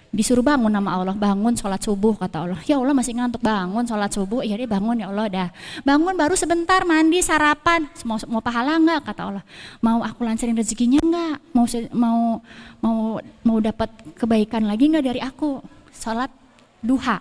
disuruh 0.08 0.40
bangun 0.40 0.72
nama 0.72 0.96
Allah, 0.96 1.12
bangun 1.12 1.52
sholat 1.52 1.84
subuh 1.84 2.16
kata 2.16 2.48
Allah. 2.48 2.60
Ya 2.64 2.80
Allah 2.80 2.96
masih 2.96 3.12
ngantuk 3.12 3.44
bangun 3.44 3.84
sholat 3.84 4.08
subuh, 4.08 4.40
iya 4.40 4.56
dia 4.56 4.64
bangun 4.64 4.96
ya 4.96 5.12
Allah 5.12 5.26
dah. 5.28 5.48
Bangun 5.84 6.16
baru 6.16 6.32
sebentar 6.32 6.80
mandi 6.88 7.20
sarapan, 7.20 7.84
mau 8.08 8.16
mau 8.28 8.40
pahala 8.40 8.80
nggak 8.80 9.00
kata 9.04 9.22
Allah. 9.28 9.44
Mau 9.84 10.00
aku 10.00 10.24
lancarin 10.24 10.56
rezekinya 10.56 11.00
nggak? 11.04 11.36
Mau 11.52 11.64
mau 11.92 12.20
mau 12.80 12.98
mau 13.44 13.58
dapat 13.60 13.90
kebaikan 14.16 14.64
lagi 14.64 14.88
nggak 14.88 15.04
dari 15.04 15.20
aku? 15.20 15.60
Sholat 15.92 16.32
duha. 16.80 17.20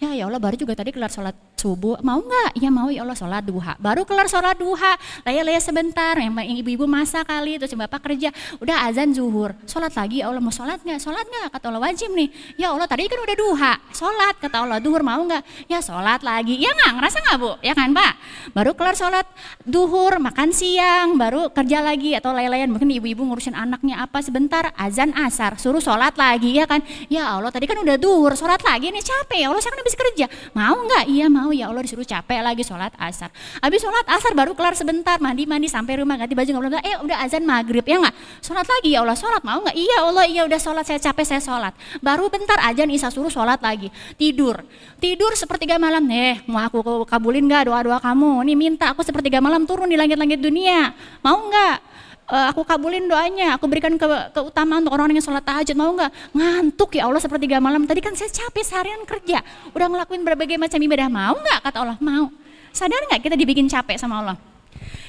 Ya 0.00 0.16
ya 0.16 0.24
Allah 0.30 0.40
baru 0.40 0.56
juga 0.56 0.72
tadi 0.72 0.94
kelar 0.94 1.12
sholat 1.12 1.34
subuh. 1.60 2.00
Mau 2.00 2.24
nggak? 2.24 2.56
Ya 2.56 2.72
mau 2.72 2.88
ya 2.88 3.04
Allah 3.04 3.12
sholat 3.12 3.44
duha. 3.44 3.76
Baru 3.76 4.08
kelar 4.08 4.24
sholat 4.32 4.56
duha. 4.56 4.96
Laya-laya 5.28 5.60
sebentar. 5.60 6.16
Yang 6.16 6.64
ibu-ibu 6.64 6.88
masa 6.88 7.20
kali 7.20 7.60
terus 7.60 7.76
bapak 7.76 8.00
kerja. 8.08 8.32
Udah 8.64 8.88
azan 8.88 9.12
zuhur. 9.12 9.52
Sholat 9.68 9.92
lagi 9.92 10.24
ya 10.24 10.32
Allah 10.32 10.40
mau 10.40 10.48
sholat 10.48 10.80
nggak? 10.80 10.96
Sholat 10.96 11.28
nggak? 11.28 11.52
Kata 11.52 11.68
Allah 11.68 11.84
wajib 11.84 12.16
nih. 12.16 12.32
Ya 12.56 12.72
Allah 12.72 12.88
tadi 12.88 13.04
kan 13.12 13.20
udah 13.20 13.36
duha. 13.36 13.72
Sholat 13.92 14.34
kata 14.40 14.56
Allah 14.64 14.80
duhur 14.80 15.04
mau 15.04 15.20
nggak? 15.20 15.68
Ya 15.68 15.84
sholat 15.84 16.24
lagi. 16.24 16.56
Ya 16.56 16.72
nggak? 16.72 16.90
Ngerasa 16.96 17.16
nggak 17.20 17.36
bu? 17.36 17.50
Ya 17.60 17.76
kan 17.76 17.92
pak? 17.92 18.12
Baru 18.56 18.72
kelar 18.72 18.96
sholat 18.96 19.28
duhur 19.68 20.16
makan 20.16 20.56
siang 20.56 21.20
baru 21.20 21.52
kerja 21.52 21.84
lagi 21.84 22.16
atau 22.16 22.32
laya-layan 22.32 22.72
mungkin 22.72 22.88
ibu-ibu 22.88 23.20
ngurusin 23.28 23.52
anaknya 23.52 24.00
apa 24.00 24.24
sebentar 24.24 24.72
azan 24.80 25.12
asar. 25.12 25.60
Suruh 25.60 25.84
sholat 25.84 26.16
lagi 26.16 26.56
ya 26.56 26.64
kan? 26.64 26.80
Ya 27.12 27.36
Allah 27.36 27.52
tadi 27.52 27.68
kan 27.68 27.76
udah 27.76 28.00
duhur. 28.00 28.32
Sholat 28.32 28.64
lagi 28.64 28.88
nih 28.88 29.04
capek. 29.04 29.44
Ya 29.44 29.46
Allah 29.52 29.60
saya 29.60 29.76
kan 29.76 29.80
habis 29.84 29.96
kerja. 29.98 30.26
Mau 30.56 30.76
nggak? 30.88 31.04
Iya 31.10 31.26
mau 31.28 31.49
mau 31.50 31.58
ya 31.58 31.66
Allah 31.66 31.82
disuruh 31.82 32.06
capek 32.06 32.46
lagi 32.46 32.62
sholat 32.62 32.94
asar. 32.94 33.26
Habis 33.58 33.82
sholat 33.82 34.06
asar 34.06 34.38
baru 34.38 34.54
kelar 34.54 34.78
sebentar 34.78 35.18
mandi-mandi 35.18 35.66
sampai 35.66 35.98
rumah 35.98 36.14
ganti 36.14 36.38
baju 36.38 36.46
nggak 36.46 36.62
belum 36.62 36.74
eh 36.86 36.96
udah 37.02 37.16
azan 37.26 37.42
maghrib 37.42 37.82
ya 37.82 37.98
nggak? 37.98 38.14
Sholat 38.38 38.66
lagi 38.70 38.94
ya 38.94 39.02
Allah 39.02 39.18
sholat 39.18 39.42
mau 39.42 39.58
nggak? 39.58 39.74
Iya 39.74 39.96
Allah 40.06 40.24
iya 40.30 40.42
udah 40.46 40.60
sholat 40.62 40.86
saya 40.86 41.02
capek 41.02 41.26
saya 41.26 41.42
sholat. 41.42 41.74
Baru 41.98 42.30
bentar 42.30 42.54
azan 42.62 42.86
isa 42.94 43.10
suruh 43.10 43.34
sholat 43.34 43.58
lagi 43.58 43.90
tidur 44.14 44.62
tidur 45.02 45.34
sepertiga 45.34 45.74
malam 45.74 46.06
eh 46.14 46.38
mau 46.46 46.62
aku 46.62 47.02
kabulin 47.02 47.50
nggak 47.50 47.66
doa-doa 47.66 47.98
kamu? 47.98 48.46
Nih 48.46 48.54
minta 48.54 48.94
aku 48.94 49.02
sepertiga 49.02 49.42
malam 49.42 49.66
turun 49.66 49.90
di 49.90 49.98
langit-langit 49.98 50.38
dunia 50.38 50.94
mau 51.26 51.34
nggak? 51.50 51.89
Uh, 52.30 52.46
aku 52.54 52.62
kabulin 52.62 53.10
doanya, 53.10 53.58
aku 53.58 53.66
berikan 53.66 53.92
ke, 53.98 54.06
keutamaan 54.32 54.86
untuk 54.86 54.94
orang-orang 54.94 55.18
yang 55.18 55.26
sholat 55.26 55.44
tahajud, 55.44 55.74
mau 55.74 55.90
nggak? 55.90 56.10
Ngantuk 56.32 56.90
ya 56.96 57.10
Allah 57.10 57.20
sepertiga 57.20 57.58
malam, 57.58 57.84
tadi 57.84 58.00
kan 58.00 58.14
saya 58.14 58.30
capek 58.30 58.62
seharian 58.62 59.02
kerja, 59.04 59.42
udah 59.74 59.86
ngelakuin 59.90 60.22
berbagai 60.22 60.56
macam 60.56 60.78
ibadah, 60.78 61.08
mau 61.10 61.34
nggak? 61.36 61.58
Kata 61.66 61.76
Allah, 61.82 61.98
mau. 61.98 62.30
Sadar 62.70 63.02
nggak 63.10 63.20
kita 63.26 63.34
dibikin 63.34 63.66
capek 63.66 63.98
sama 63.98 64.22
Allah? 64.22 64.36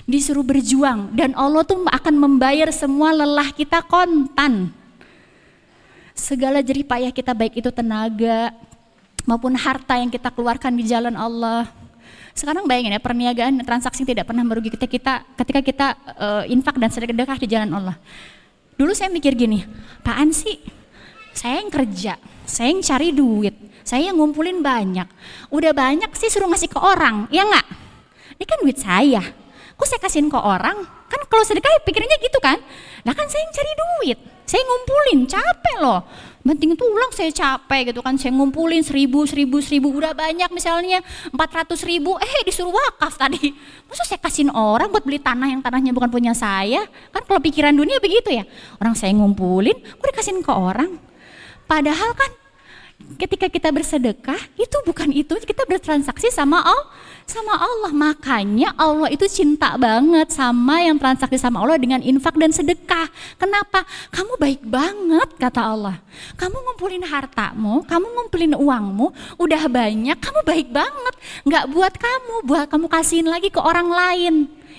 Disuruh 0.10 0.42
berjuang 0.42 1.14
dan 1.14 1.38
Allah 1.38 1.62
tuh 1.62 1.86
akan 1.86 2.16
membayar 2.18 2.74
semua 2.74 3.14
lelah 3.14 3.54
kita 3.54 3.86
kontan. 3.86 4.74
Segala 6.18 6.60
jerih 6.66 6.84
payah 6.84 7.14
kita 7.14 7.32
baik 7.38 7.62
itu 7.62 7.70
tenaga 7.70 8.52
maupun 9.24 9.54
harta 9.54 10.02
yang 10.02 10.10
kita 10.10 10.34
keluarkan 10.34 10.74
di 10.74 10.84
jalan 10.90 11.14
Allah 11.14 11.70
sekarang 12.32 12.64
bayangin 12.64 12.96
ya 12.96 13.02
perniagaan 13.04 13.64
transaksi 13.68 14.08
tidak 14.08 14.28
pernah 14.28 14.44
merugi 14.48 14.72
kita 14.72 14.88
kita 14.88 15.14
ketika 15.36 15.60
kita 15.62 15.88
uh, 16.16 16.44
infak 16.48 16.80
dan 16.80 16.90
sedekah 16.92 17.38
di 17.38 17.48
jalan 17.48 17.70
Allah. 17.76 17.96
Dulu 18.80 18.96
saya 18.96 19.12
mikir 19.14 19.38
gini, 19.38 19.62
apaan 20.02 20.34
sih? 20.34 20.58
Saya 21.32 21.64
yang 21.64 21.70
kerja, 21.70 22.18
saya 22.44 22.74
yang 22.74 22.82
cari 22.82 23.14
duit, 23.14 23.56
saya 23.86 24.10
yang 24.10 24.20
ngumpulin 24.20 24.60
banyak. 24.60 25.08
Udah 25.54 25.72
banyak 25.72 26.12
sih 26.18 26.28
suruh 26.32 26.50
ngasih 26.50 26.72
ke 26.72 26.80
orang, 26.82 27.30
ya 27.30 27.46
nggak? 27.46 27.68
Ini 28.42 28.46
kan 28.48 28.58
duit 28.64 28.78
saya. 28.82 29.22
Kok 29.78 29.88
saya 29.88 30.00
kasihin 30.02 30.28
ke 30.28 30.40
orang? 30.40 30.82
Kan 31.08 31.20
kalau 31.28 31.44
sedekah 31.46 31.70
pikirnya 31.84 32.18
gitu 32.20 32.40
kan? 32.42 32.58
Nah 33.06 33.14
kan 33.14 33.28
saya 33.30 33.44
yang 33.46 33.54
cari 33.54 33.72
duit, 33.76 34.20
saya 34.50 34.62
ngumpulin, 34.66 35.20
capek 35.30 35.76
loh 35.80 36.02
penting 36.42 36.74
tulang 36.74 37.12
saya 37.14 37.30
capek 37.30 37.94
gitu 37.94 38.02
kan. 38.02 38.18
Saya 38.18 38.34
ngumpulin 38.34 38.82
seribu 38.82 39.24
seribu 39.30 39.62
seribu. 39.62 39.94
Udah 39.94 40.18
banyak 40.18 40.50
misalnya 40.50 41.00
empat 41.30 41.50
ratus 41.64 41.86
ribu. 41.86 42.18
Eh 42.18 42.44
disuruh 42.46 42.74
wakaf 42.74 43.16
tadi. 43.16 43.54
Masa 43.86 44.04
saya 44.04 44.20
kasihin 44.20 44.50
orang 44.52 44.90
buat 44.90 45.06
beli 45.06 45.22
tanah 45.22 45.48
yang 45.54 45.62
tanahnya 45.62 45.94
bukan 45.94 46.10
punya 46.10 46.34
saya? 46.34 46.86
Kan 47.14 47.22
kalau 47.30 47.40
pikiran 47.40 47.74
dunia 47.78 48.02
begitu 48.02 48.34
ya. 48.34 48.44
Orang 48.82 48.98
saya 48.98 49.14
ngumpulin 49.14 49.78
gue 49.78 50.08
dikasihin 50.12 50.42
ke 50.42 50.52
orang. 50.52 50.98
Padahal 51.70 52.12
kan 52.18 52.41
ketika 53.20 53.48
kita 53.52 53.70
bersedekah 53.70 54.40
itu 54.58 54.78
bukan 54.86 55.10
itu. 55.14 55.34
Kita 55.42 55.64
bertransaksi 55.68 56.32
sama 56.32 56.62
Allah 56.62 56.88
sama 57.30 57.56
Allah. 57.56 57.92
Makanya 57.92 58.74
Allah 58.76 59.10
itu 59.12 59.26
cinta 59.30 59.76
banget 59.78 60.32
sama 60.34 60.82
yang 60.82 60.98
transaksi 60.98 61.38
sama 61.38 61.62
Allah 61.62 61.78
dengan 61.78 62.02
infak 62.02 62.36
dan 62.38 62.52
sedekah. 62.52 63.08
Kenapa? 63.38 63.84
Kamu 64.12 64.38
baik 64.38 64.62
banget 64.66 65.30
kata 65.38 65.62
Allah. 65.62 65.96
Kamu 66.36 66.56
ngumpulin 66.56 67.04
hartamu 67.08 67.84
kamu 67.88 68.08
ngumpulin 68.08 68.54
uangmu 68.56 69.08
udah 69.40 69.64
banyak 69.68 70.18
kamu 70.18 70.40
baik 70.44 70.68
banget. 70.72 71.16
Nggak 71.48 71.66
buat 71.72 71.94
kamu 71.96 72.36
buat 72.46 72.66
kamu 72.70 72.86
kasihin 72.92 73.28
lagi 73.28 73.50
ke 73.52 73.60
orang 73.60 73.90
lain. 73.90 74.36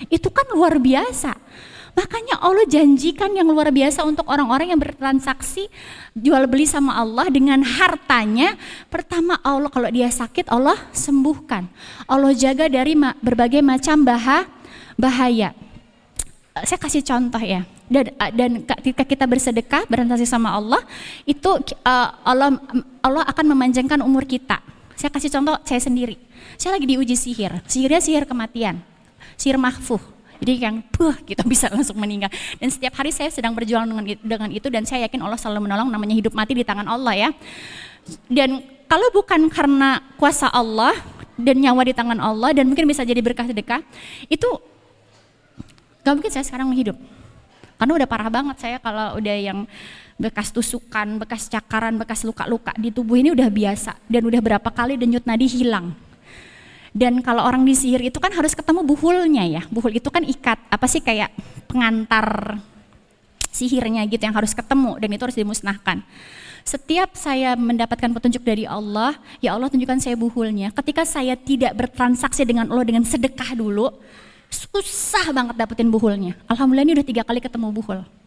Itu 0.09 0.33
kan 0.33 0.49
luar 0.51 0.81
biasa 0.81 1.37
Makanya 1.93 2.41
Allah 2.41 2.65
janjikan 2.65 3.37
yang 3.37 3.45
luar 3.45 3.69
biasa 3.69 4.01
untuk 4.01 4.25
orang-orang 4.25 4.73
yang 4.73 4.81
bertransaksi 4.81 5.69
jual 6.17 6.41
beli 6.49 6.65
sama 6.65 6.97
Allah 6.97 7.29
dengan 7.29 7.61
hartanya. 7.61 8.57
Pertama 8.89 9.37
Allah 9.45 9.69
kalau 9.69 9.85
dia 9.93 10.09
sakit 10.09 10.49
Allah 10.49 10.73
sembuhkan. 10.89 11.69
Allah 12.09 12.33
jaga 12.33 12.65
dari 12.65 12.97
berbagai 12.97 13.61
macam 13.61 14.01
bahaya. 14.97 15.53
Saya 16.65 16.79
kasih 16.81 17.05
contoh 17.05 17.41
ya. 17.41 17.61
Dan, 17.85 18.09
dan 18.33 18.51
ketika 18.65 19.05
kita 19.05 19.29
bersedekah 19.29 19.85
bertransaksi 19.85 20.25
sama 20.25 20.49
Allah 20.49 20.81
itu 21.29 21.61
Allah 22.25 22.57
Allah 23.05 23.23
akan 23.29 23.53
memanjangkan 23.53 24.01
umur 24.01 24.25
kita. 24.25 24.65
Saya 24.97 25.13
kasih 25.13 25.29
contoh 25.29 25.61
saya 25.61 25.77
sendiri. 25.77 26.17
Saya 26.57 26.73
lagi 26.73 26.89
diuji 26.89 27.13
sihir. 27.13 27.61
Sihirnya 27.69 28.01
sihir 28.01 28.25
kematian. 28.25 28.81
Sihir 29.37 29.61
mahfuh 29.61 30.01
jadi 30.39 30.69
yang 30.69 30.81
puh 30.89 31.13
kita 31.25 31.45
bisa 31.53 31.69
langsung 31.69 31.97
meninggal. 31.99 32.31
Dan 32.57 32.69
setiap 32.71 32.97
hari 32.97 33.11
saya 33.13 33.29
sedang 33.29 33.53
berjuang 33.53 33.85
dengan 33.85 34.05
dengan 34.21 34.49
itu 34.49 34.67
dan 34.71 34.87
saya 34.87 35.05
yakin 35.05 35.21
Allah 35.21 35.37
selalu 35.37 35.69
menolong 35.69 35.89
namanya 35.91 36.15
hidup 36.17 36.33
mati 36.33 36.57
di 36.57 36.65
tangan 36.65 36.87
Allah 36.89 37.13
ya. 37.13 37.29
Dan 38.27 38.63
kalau 38.89 39.07
bukan 39.13 39.47
karena 39.47 40.03
kuasa 40.19 40.51
Allah 40.51 40.93
dan 41.39 41.57
nyawa 41.57 41.81
di 41.87 41.93
tangan 41.95 42.19
Allah 42.19 42.53
dan 42.53 42.69
mungkin 42.69 42.85
bisa 42.85 43.01
jadi 43.01 43.19
berkah 43.23 43.47
sedekah, 43.47 43.81
itu 44.29 44.49
gak 46.03 46.13
mungkin 46.13 46.31
saya 46.31 46.45
sekarang 46.45 46.69
menghidup. 46.69 46.97
Karena 47.79 47.99
udah 47.99 48.07
parah 48.07 48.29
banget 48.29 48.57
saya 48.61 48.77
kalau 48.77 49.17
udah 49.17 49.35
yang 49.35 49.65
bekas 50.15 50.53
tusukan, 50.53 51.17
bekas 51.17 51.49
cakaran, 51.49 51.97
bekas 51.97 52.21
luka-luka 52.21 52.71
di 52.77 52.93
tubuh 52.93 53.17
ini 53.17 53.33
udah 53.33 53.49
biasa 53.49 53.97
dan 54.05 54.21
udah 54.23 54.39
berapa 54.39 54.69
kali 54.69 54.95
denyut 54.95 55.25
nadi 55.25 55.49
hilang. 55.49 55.91
Dan 56.93 57.25
kalau 57.25 57.41
orang 57.41 57.65
disihir 57.65 58.05
itu 58.05 58.21
kan 58.21 58.29
harus 58.29 58.53
ketemu 58.53 58.85
buhulnya 58.85 59.43
ya. 59.49 59.61
Buhul 59.73 59.97
itu 59.97 60.13
kan 60.13 60.21
ikat, 60.21 60.61
apa 60.69 60.85
sih 60.85 61.01
kayak 61.01 61.33
pengantar 61.65 62.61
sihirnya 63.53 64.05
gitu 64.09 64.21
yang 64.25 64.33
harus 64.33 64.53
ketemu 64.53 64.97
dan 65.01 65.09
itu 65.09 65.23
harus 65.25 65.37
dimusnahkan. 65.37 66.05
Setiap 66.63 67.17
saya 67.19 67.59
mendapatkan 67.59 68.07
petunjuk 68.13 68.41
dari 68.45 68.63
Allah, 68.63 69.19
ya 69.43 69.57
Allah 69.57 69.67
tunjukkan 69.67 69.99
saya 69.99 70.15
buhulnya. 70.15 70.71
Ketika 70.71 71.03
saya 71.03 71.35
tidak 71.35 71.75
bertransaksi 71.75 72.47
dengan 72.47 72.71
Allah 72.71 72.87
dengan 72.87 73.03
sedekah 73.03 73.51
dulu, 73.57 73.91
susah 74.47 75.33
banget 75.35 75.59
dapetin 75.59 75.91
buhulnya. 75.91 76.39
Alhamdulillah 76.47 76.87
ini 76.87 76.93
udah 77.01 77.07
tiga 77.09 77.21
kali 77.27 77.43
ketemu 77.43 77.67
buhul. 77.73 78.22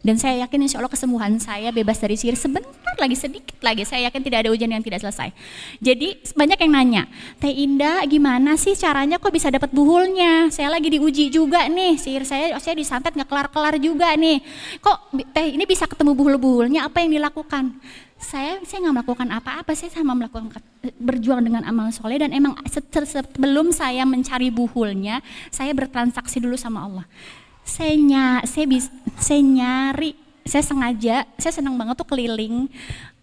Dan 0.00 0.16
saya 0.20 0.44
yakin 0.46 0.66
insya 0.66 0.80
Allah 0.80 0.92
kesembuhan 0.92 1.36
saya 1.38 1.72
bebas 1.72 2.00
dari 2.00 2.16
sihir 2.16 2.36
sebentar 2.36 2.96
lagi, 2.96 3.16
sedikit 3.16 3.56
lagi. 3.60 3.84
Saya 3.84 4.08
yakin 4.10 4.20
tidak 4.24 4.38
ada 4.46 4.50
ujian 4.52 4.70
yang 4.72 4.84
tidak 4.84 5.04
selesai. 5.04 5.32
Jadi 5.80 6.20
banyak 6.36 6.58
yang 6.66 6.72
nanya, 6.72 7.02
Teh 7.38 7.52
Indah 7.52 8.04
gimana 8.08 8.56
sih 8.56 8.76
caranya 8.76 9.20
kok 9.20 9.32
bisa 9.32 9.52
dapat 9.52 9.72
buhulnya? 9.72 10.48
Saya 10.52 10.72
lagi 10.72 10.88
diuji 10.92 11.28
juga 11.32 11.68
nih, 11.68 12.00
sihir 12.00 12.24
saya 12.24 12.56
saya 12.60 12.74
disantet 12.76 13.12
nggak 13.12 13.28
kelar-kelar 13.28 13.76
juga 13.80 14.12
nih. 14.16 14.40
Kok 14.80 15.20
Teh 15.32 15.54
ini 15.54 15.64
bisa 15.68 15.84
ketemu 15.84 16.12
buhul-buhulnya? 16.16 16.88
Apa 16.88 17.04
yang 17.04 17.16
dilakukan? 17.16 17.76
saya 18.16 18.64
saya 18.64 18.88
nggak 18.88 18.96
melakukan 19.04 19.28
apa-apa 19.28 19.76
saya 19.76 19.92
sama 19.92 20.16
melakukan 20.16 20.48
berjuang 20.96 21.44
dengan 21.44 21.68
amal 21.68 21.92
soleh 21.92 22.16
dan 22.16 22.32
emang 22.32 22.56
sebelum 22.64 23.76
saya 23.76 24.08
mencari 24.08 24.48
buhulnya 24.48 25.20
saya 25.52 25.76
bertransaksi 25.76 26.40
dulu 26.40 26.56
sama 26.56 26.88
Allah 26.88 27.04
saya 27.66 28.46
saya 28.46 28.64
bis 28.64 28.86
saya 29.18 29.42
nyari 29.42 30.14
saya 30.46 30.62
sengaja 30.62 31.26
saya 31.36 31.52
senang 31.52 31.74
banget 31.74 31.98
tuh 31.98 32.06
keliling 32.06 32.70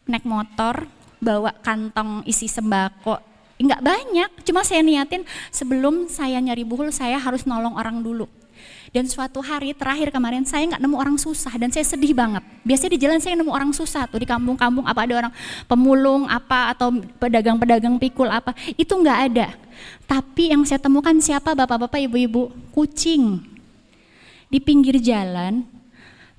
naik 0.03 0.27
motor 0.27 0.83
bawa 1.23 1.55
kantong 1.63 2.27
isi 2.27 2.51
sembako. 2.51 3.15
Nggak 3.55 3.79
banyak 3.79 4.29
cuma 4.43 4.67
saya 4.67 4.83
niatin 4.83 5.23
sebelum 5.47 6.11
saya 6.11 6.43
nyari 6.43 6.67
buhul 6.67 6.91
saya 6.91 7.15
harus 7.15 7.47
nolong 7.47 7.79
orang 7.79 8.03
dulu. 8.03 8.27
Dan 8.93 9.09
suatu 9.09 9.41
hari 9.41 9.73
terakhir 9.73 10.11
kemarin 10.13 10.43
saya 10.43 10.67
nggak 10.69 10.83
nemu 10.83 10.95
orang 10.99 11.17
susah 11.17 11.55
dan 11.55 11.71
saya 11.71 11.87
sedih 11.87 12.11
banget. 12.11 12.43
Biasanya 12.67 12.91
di 12.93 12.99
jalan 12.99 13.19
saya 13.23 13.33
nemu 13.39 13.49
orang 13.49 13.71
susah 13.71 14.05
tuh 14.05 14.19
di 14.19 14.27
kampung-kampung 14.27 14.83
apa 14.83 15.07
ada 15.07 15.13
orang 15.25 15.33
pemulung 15.65 16.27
apa 16.27 16.75
atau 16.75 16.91
pedagang-pedagang 17.17 17.95
pikul 17.97 18.27
apa 18.27 18.51
itu 18.75 18.91
nggak 18.91 19.19
ada. 19.31 19.55
Tapi 20.05 20.51
yang 20.51 20.67
saya 20.67 20.83
temukan 20.83 21.15
siapa? 21.23 21.55
Bapak-bapak 21.55 22.03
ibu-ibu? 22.05 22.51
Kucing 22.75 23.52
di 24.53 24.61
pinggir 24.61 25.01
jalan. 25.01 25.65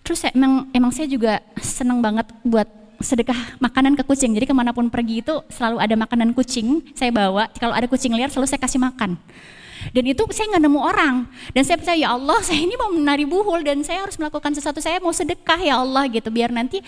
Terus 0.06 0.22
emang 0.30 0.70
emang 0.70 0.94
saya 0.94 1.10
juga 1.10 1.42
seneng 1.58 1.98
banget 1.98 2.30
buat 2.46 2.70
sedekah 3.02 3.58
makanan 3.58 3.98
ke 3.98 4.06
kucing. 4.06 4.30
Jadi 4.38 4.46
ke 4.46 4.54
mana 4.54 4.70
pun 4.70 4.86
pergi 4.86 5.26
itu 5.26 5.34
selalu 5.50 5.82
ada 5.82 5.94
makanan 5.98 6.30
kucing 6.30 6.94
saya 6.94 7.10
bawa. 7.10 7.50
Kalau 7.58 7.74
ada 7.74 7.90
kucing 7.90 8.14
liar 8.14 8.30
selalu 8.30 8.46
saya 8.46 8.62
kasih 8.62 8.78
makan. 8.78 9.18
Dan 9.90 10.04
itu 10.06 10.22
saya 10.30 10.54
nggak 10.54 10.62
nemu 10.64 10.80
orang. 10.80 11.14
Dan 11.50 11.62
saya 11.66 11.76
percaya 11.76 11.98
ya 11.98 12.14
Allah 12.14 12.38
saya 12.46 12.62
ini 12.62 12.78
mau 12.78 12.94
menari 12.94 13.26
buhul 13.26 13.66
dan 13.66 13.82
saya 13.82 14.06
harus 14.06 14.14
melakukan 14.14 14.54
sesuatu. 14.54 14.78
Saya 14.78 15.02
mau 15.02 15.10
sedekah 15.10 15.58
ya 15.58 15.82
Allah 15.82 16.06
gitu. 16.06 16.30
Biar 16.30 16.54
nanti 16.54 16.80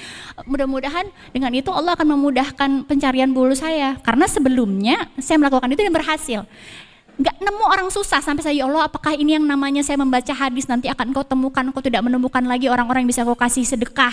mudah-mudahan 0.46 1.10
dengan 1.34 1.50
itu 1.52 1.68
Allah 1.74 1.98
akan 1.98 2.14
memudahkan 2.14 2.70
pencarian 2.86 3.34
buhul 3.34 3.58
saya. 3.58 3.98
Karena 4.00 4.30
sebelumnya 4.30 5.10
saya 5.18 5.42
melakukan 5.42 5.68
itu 5.74 5.82
dan 5.82 5.92
berhasil 5.92 6.40
nggak 7.16 7.36
nemu 7.40 7.64
orang 7.64 7.88
susah. 7.88 8.20
Sampai 8.20 8.44
saya 8.44 8.54
ya 8.56 8.64
Allah 8.68 8.88
apakah 8.88 9.16
ini 9.16 9.36
yang 9.36 9.44
namanya 9.44 9.80
saya 9.80 9.96
membaca 9.96 10.32
hadis? 10.36 10.68
Nanti 10.68 10.92
akan 10.92 11.16
kau 11.16 11.24
temukan. 11.24 11.64
Kau 11.72 11.80
tidak 11.80 12.04
menemukan 12.04 12.44
lagi 12.44 12.68
orang-orang 12.68 13.04
yang 13.04 13.10
bisa 13.10 13.24
kau 13.24 13.36
kasih 13.36 13.64
sedekah. 13.64 14.12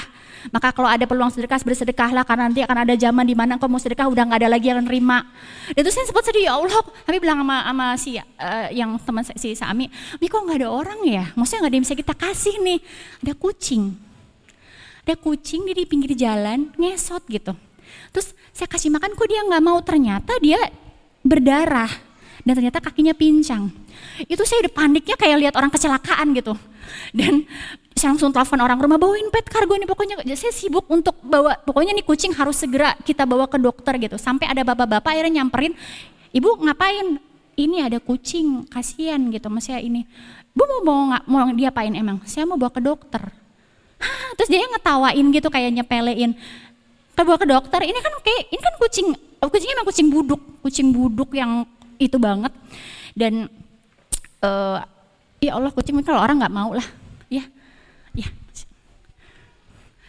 Maka 0.52 0.76
kalau 0.76 0.92
ada 0.92 1.08
peluang 1.08 1.32
sedekah 1.32 1.60
bersedekahlah 1.64 2.28
karena 2.28 2.52
nanti 2.52 2.60
akan 2.64 2.78
ada 2.84 2.96
zaman 3.00 3.24
di 3.24 3.36
mana 3.36 3.56
kau 3.56 3.72
mau 3.72 3.80
sedekah 3.80 4.12
udah 4.12 4.24
nggak 4.28 4.40
ada 4.44 4.50
lagi 4.52 4.68
yang 4.72 4.84
nerima. 4.84 5.24
Itu 5.72 5.88
saya 5.88 6.04
sempat 6.08 6.28
sedih 6.28 6.52
ya 6.52 6.60
Allah 6.60 6.84
kami 7.08 7.18
bilang 7.24 7.44
sama, 7.44 7.58
sama 7.64 7.86
si 7.96 8.12
uh, 8.20 8.24
yang 8.72 9.00
teman 9.00 9.24
si 9.24 9.56
Sami 9.56 9.88
Mi 10.20 10.28
kok 10.28 10.44
nggak 10.44 10.64
ada 10.64 10.70
orang 10.72 11.00
ya? 11.08 11.32
Maksudnya 11.36 11.68
nggak 11.68 11.72
ada 11.72 11.78
yang 11.80 11.86
bisa 11.88 11.96
kita 11.96 12.14
kasih 12.16 12.56
nih. 12.60 12.80
Ada 13.24 13.34
kucing. 13.40 13.84
Ada 15.04 15.16
kucing 15.20 15.62
di 15.68 15.84
pinggir 15.88 16.12
jalan 16.16 16.72
ngesot 16.76 17.24
gitu. 17.28 17.56
Terus 18.12 18.36
saya 18.52 18.68
kasih 18.68 18.92
makan 18.92 19.16
kok 19.16 19.28
dia 19.28 19.44
nggak 19.44 19.64
mau? 19.64 19.80
Ternyata 19.80 20.40
dia 20.44 20.60
berdarah 21.24 22.13
dan 22.42 22.54
ternyata 22.58 22.82
kakinya 22.82 23.14
pincang. 23.14 23.70
Itu 24.26 24.42
saya 24.44 24.66
udah 24.66 24.74
paniknya 24.74 25.16
kayak 25.16 25.38
lihat 25.40 25.54
orang 25.54 25.70
kecelakaan 25.70 26.34
gitu. 26.34 26.58
Dan 27.14 27.46
saya 27.94 28.12
langsung 28.12 28.34
telepon 28.34 28.60
orang 28.60 28.82
rumah 28.82 28.98
bawain 28.98 29.30
pet 29.30 29.48
kargo 29.48 29.78
ini 29.78 29.86
pokoknya. 29.86 30.26
Saya 30.34 30.52
sibuk 30.52 30.90
untuk 30.90 31.22
bawa 31.22 31.56
pokoknya 31.62 31.94
nih 31.96 32.06
kucing 32.06 32.34
harus 32.36 32.60
segera 32.60 32.98
kita 33.06 33.24
bawa 33.24 33.48
ke 33.48 33.62
dokter 33.62 33.96
gitu. 34.02 34.18
Sampai 34.20 34.50
ada 34.50 34.66
bapak-bapak 34.66 35.14
akhirnya 35.14 35.44
nyamperin 35.44 35.78
ibu 36.34 36.50
ngapain? 36.60 37.22
Ini 37.54 37.86
ada 37.86 38.02
kucing 38.02 38.66
kasihan 38.66 39.22
gitu 39.30 39.46
mas 39.54 39.70
saya 39.70 39.78
ini. 39.78 40.10
Bu 40.58 40.66
mau 40.66 40.82
mau 40.82 41.22
mau 41.30 41.48
diapain 41.54 41.94
emang? 41.94 42.18
Saya 42.26 42.50
mau 42.50 42.58
bawa 42.58 42.74
ke 42.74 42.82
dokter. 42.82 43.22
Hah, 44.02 44.28
terus 44.36 44.50
dia 44.50 44.66
ngetawain 44.68 45.26
gitu 45.32 45.48
kayak 45.54 45.70
nyepelein 45.70 46.34
kita 47.14 47.22
bawa 47.22 47.38
ke 47.38 47.46
dokter? 47.46 47.80
Ini 47.86 48.00
kan 48.02 48.14
kayak 48.26 48.42
ini 48.50 48.62
kan 48.62 48.76
kucing 48.82 49.08
kucingnya 49.44 49.76
emang 49.76 49.88
kucing 49.88 50.08
buduk 50.08 50.42
kucing 50.64 50.88
buduk 50.96 51.30
yang 51.36 51.68
itu 52.08 52.18
banget. 52.20 52.52
Dan 53.14 53.48
uh, 54.42 54.78
ya 55.40 55.56
Allah 55.60 55.72
kucing 55.72 56.00
kalau 56.02 56.22
orang 56.24 56.40
nggak 56.40 56.56
mau 56.56 56.72
lah. 56.74 56.88
Ya 57.30 57.44
ya. 58.14 58.28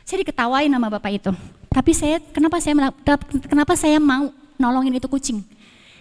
Saya 0.04 0.20
diketawain 0.22 0.70
sama 0.70 0.88
bapak 0.92 1.12
itu. 1.16 1.32
Tapi 1.72 1.90
saya 1.96 2.22
kenapa 2.32 2.62
saya 2.62 2.74
kenapa 3.50 3.72
saya 3.74 3.98
mau 3.98 4.30
nolongin 4.60 4.96
itu 4.98 5.08
kucing? 5.10 5.42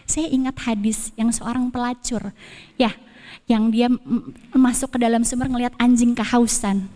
Saya 0.04 0.28
ingat 0.28 0.60
hadis 0.68 1.16
yang 1.16 1.32
seorang 1.32 1.72
pelacur. 1.72 2.36
Ya 2.76 2.92
yang 3.48 3.68
dia 3.74 3.92
masuk 4.56 4.96
ke 4.96 4.98
dalam 5.04 5.28
sumur 5.28 5.52
ngelihat 5.52 5.76
anjing 5.76 6.16
kehausan 6.16 6.88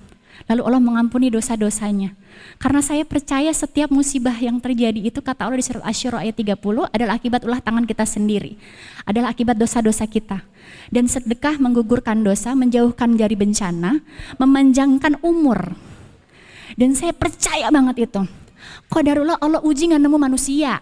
lalu 0.45 0.61
Allah 0.61 0.81
mengampuni 0.83 1.33
dosa-dosanya 1.33 2.13
karena 2.57 2.81
saya 2.81 3.05
percaya 3.05 3.49
setiap 3.53 3.93
musibah 3.93 4.33
yang 4.33 4.57
terjadi 4.57 4.97
itu 5.09 5.19
kata 5.21 5.45
Allah 5.45 5.61
di 5.61 5.65
surat 5.65 5.83
Asyura 5.85 6.25
ayat 6.25 6.37
30 6.37 6.57
adalah 6.89 7.13
akibat 7.17 7.41
ulah 7.45 7.61
tangan 7.61 7.85
kita 7.85 8.05
sendiri. 8.05 8.57
Adalah 9.05 9.33
akibat 9.33 9.57
dosa-dosa 9.57 10.09
kita. 10.09 10.41
Dan 10.89 11.05
sedekah 11.05 11.61
menggugurkan 11.61 12.25
dosa, 12.25 12.57
menjauhkan 12.57 13.13
dari 13.13 13.37
bencana, 13.37 14.01
memanjangkan 14.41 15.21
umur. 15.21 15.77
Dan 16.73 16.97
saya 16.97 17.13
percaya 17.13 17.69
banget 17.69 18.09
itu. 18.09 18.21
Qadarullah 18.89 19.37
Allah 19.37 19.61
uji 19.61 19.93
nggak 19.93 20.01
nemu 20.01 20.17
manusia. 20.17 20.81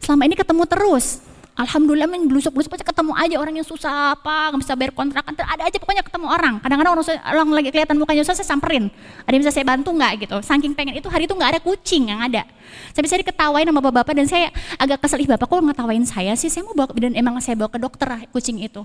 Selama 0.00 0.30
ini 0.30 0.38
ketemu 0.38 0.64
terus. 0.70 1.20
Alhamdulillah 1.60 2.08
main 2.08 2.24
blusuk-blusuk 2.24 2.72
aja 2.72 2.88
ketemu 2.88 3.12
aja 3.12 3.36
orang 3.36 3.52
yang 3.52 3.68
susah 3.68 4.16
apa, 4.16 4.48
nggak 4.48 4.60
bisa 4.64 4.72
bayar 4.80 4.92
kontrakan, 4.96 5.32
ada 5.36 5.62
aja 5.68 5.76
pokoknya 5.76 6.00
ketemu 6.00 6.26
orang. 6.32 6.56
Kadang-kadang 6.64 6.92
orang, 6.96 7.04
orang 7.20 7.48
lagi 7.52 7.68
kelihatan 7.68 8.00
mukanya 8.00 8.24
susah, 8.24 8.40
saya 8.40 8.48
samperin. 8.48 8.88
Ada 9.28 9.32
yang 9.36 9.42
bisa 9.44 9.52
saya 9.52 9.66
bantu 9.68 9.92
nggak 9.92 10.12
gitu. 10.24 10.36
Saking 10.40 10.72
pengen 10.72 10.96
itu 10.96 11.12
hari 11.12 11.28
itu 11.28 11.36
nggak 11.36 11.50
ada 11.52 11.60
kucing 11.60 12.08
yang 12.08 12.24
ada. 12.24 12.48
Saya 12.96 13.02
bisa 13.04 13.20
diketawain 13.20 13.68
sama 13.68 13.84
bapak-bapak 13.84 14.14
dan 14.16 14.24
saya 14.24 14.48
agak 14.80 15.04
kesel, 15.04 15.20
bapak 15.20 15.44
kok 15.44 15.60
ngetawain 15.60 16.04
saya 16.08 16.32
sih, 16.32 16.48
saya 16.48 16.64
mau 16.64 16.72
bawa, 16.72 16.96
dan 16.96 17.12
emang 17.12 17.36
saya 17.44 17.60
bawa 17.60 17.68
ke 17.68 17.76
dokter 17.76 18.08
kucing 18.32 18.56
itu. 18.64 18.80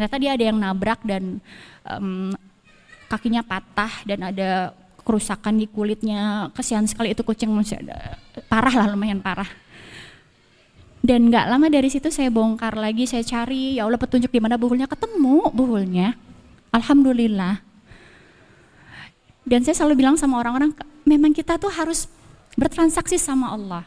Ternyata 0.00 0.16
dia 0.16 0.30
ada 0.32 0.44
yang 0.48 0.56
nabrak 0.56 1.04
dan 1.04 1.44
um, 1.84 2.32
kakinya 3.12 3.44
patah 3.44 3.92
dan 4.08 4.32
ada 4.32 4.72
kerusakan 5.04 5.60
di 5.60 5.68
kulitnya. 5.68 6.48
Kesian 6.56 6.88
sekali 6.88 7.12
itu 7.12 7.20
kucing 7.20 7.52
parah 8.48 8.72
lah 8.72 8.88
lumayan 8.88 9.20
parah 9.20 9.63
dan 11.04 11.28
nggak 11.28 11.46
lama 11.52 11.68
dari 11.68 11.92
situ 11.92 12.08
saya 12.08 12.32
bongkar 12.32 12.80
lagi, 12.80 13.04
saya 13.04 13.20
cari, 13.20 13.76
ya 13.76 13.84
Allah 13.84 14.00
petunjuk 14.00 14.32
di 14.32 14.40
mana 14.40 14.56
buhulnya, 14.56 14.88
ketemu 14.88 15.52
buhulnya. 15.52 16.16
Alhamdulillah. 16.72 17.60
Dan 19.44 19.60
saya 19.68 19.76
selalu 19.76 20.00
bilang 20.00 20.16
sama 20.16 20.40
orang-orang, 20.40 20.72
memang 21.04 21.36
kita 21.36 21.60
tuh 21.60 21.68
harus 21.68 22.08
bertransaksi 22.56 23.20
sama 23.20 23.52
Allah. 23.52 23.84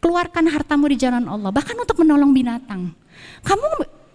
Keluarkan 0.00 0.48
hartamu 0.48 0.88
di 0.88 0.96
jalan 0.96 1.28
Allah, 1.28 1.52
bahkan 1.52 1.76
untuk 1.76 2.00
menolong 2.00 2.32
binatang. 2.32 2.88
Kamu 3.44 3.68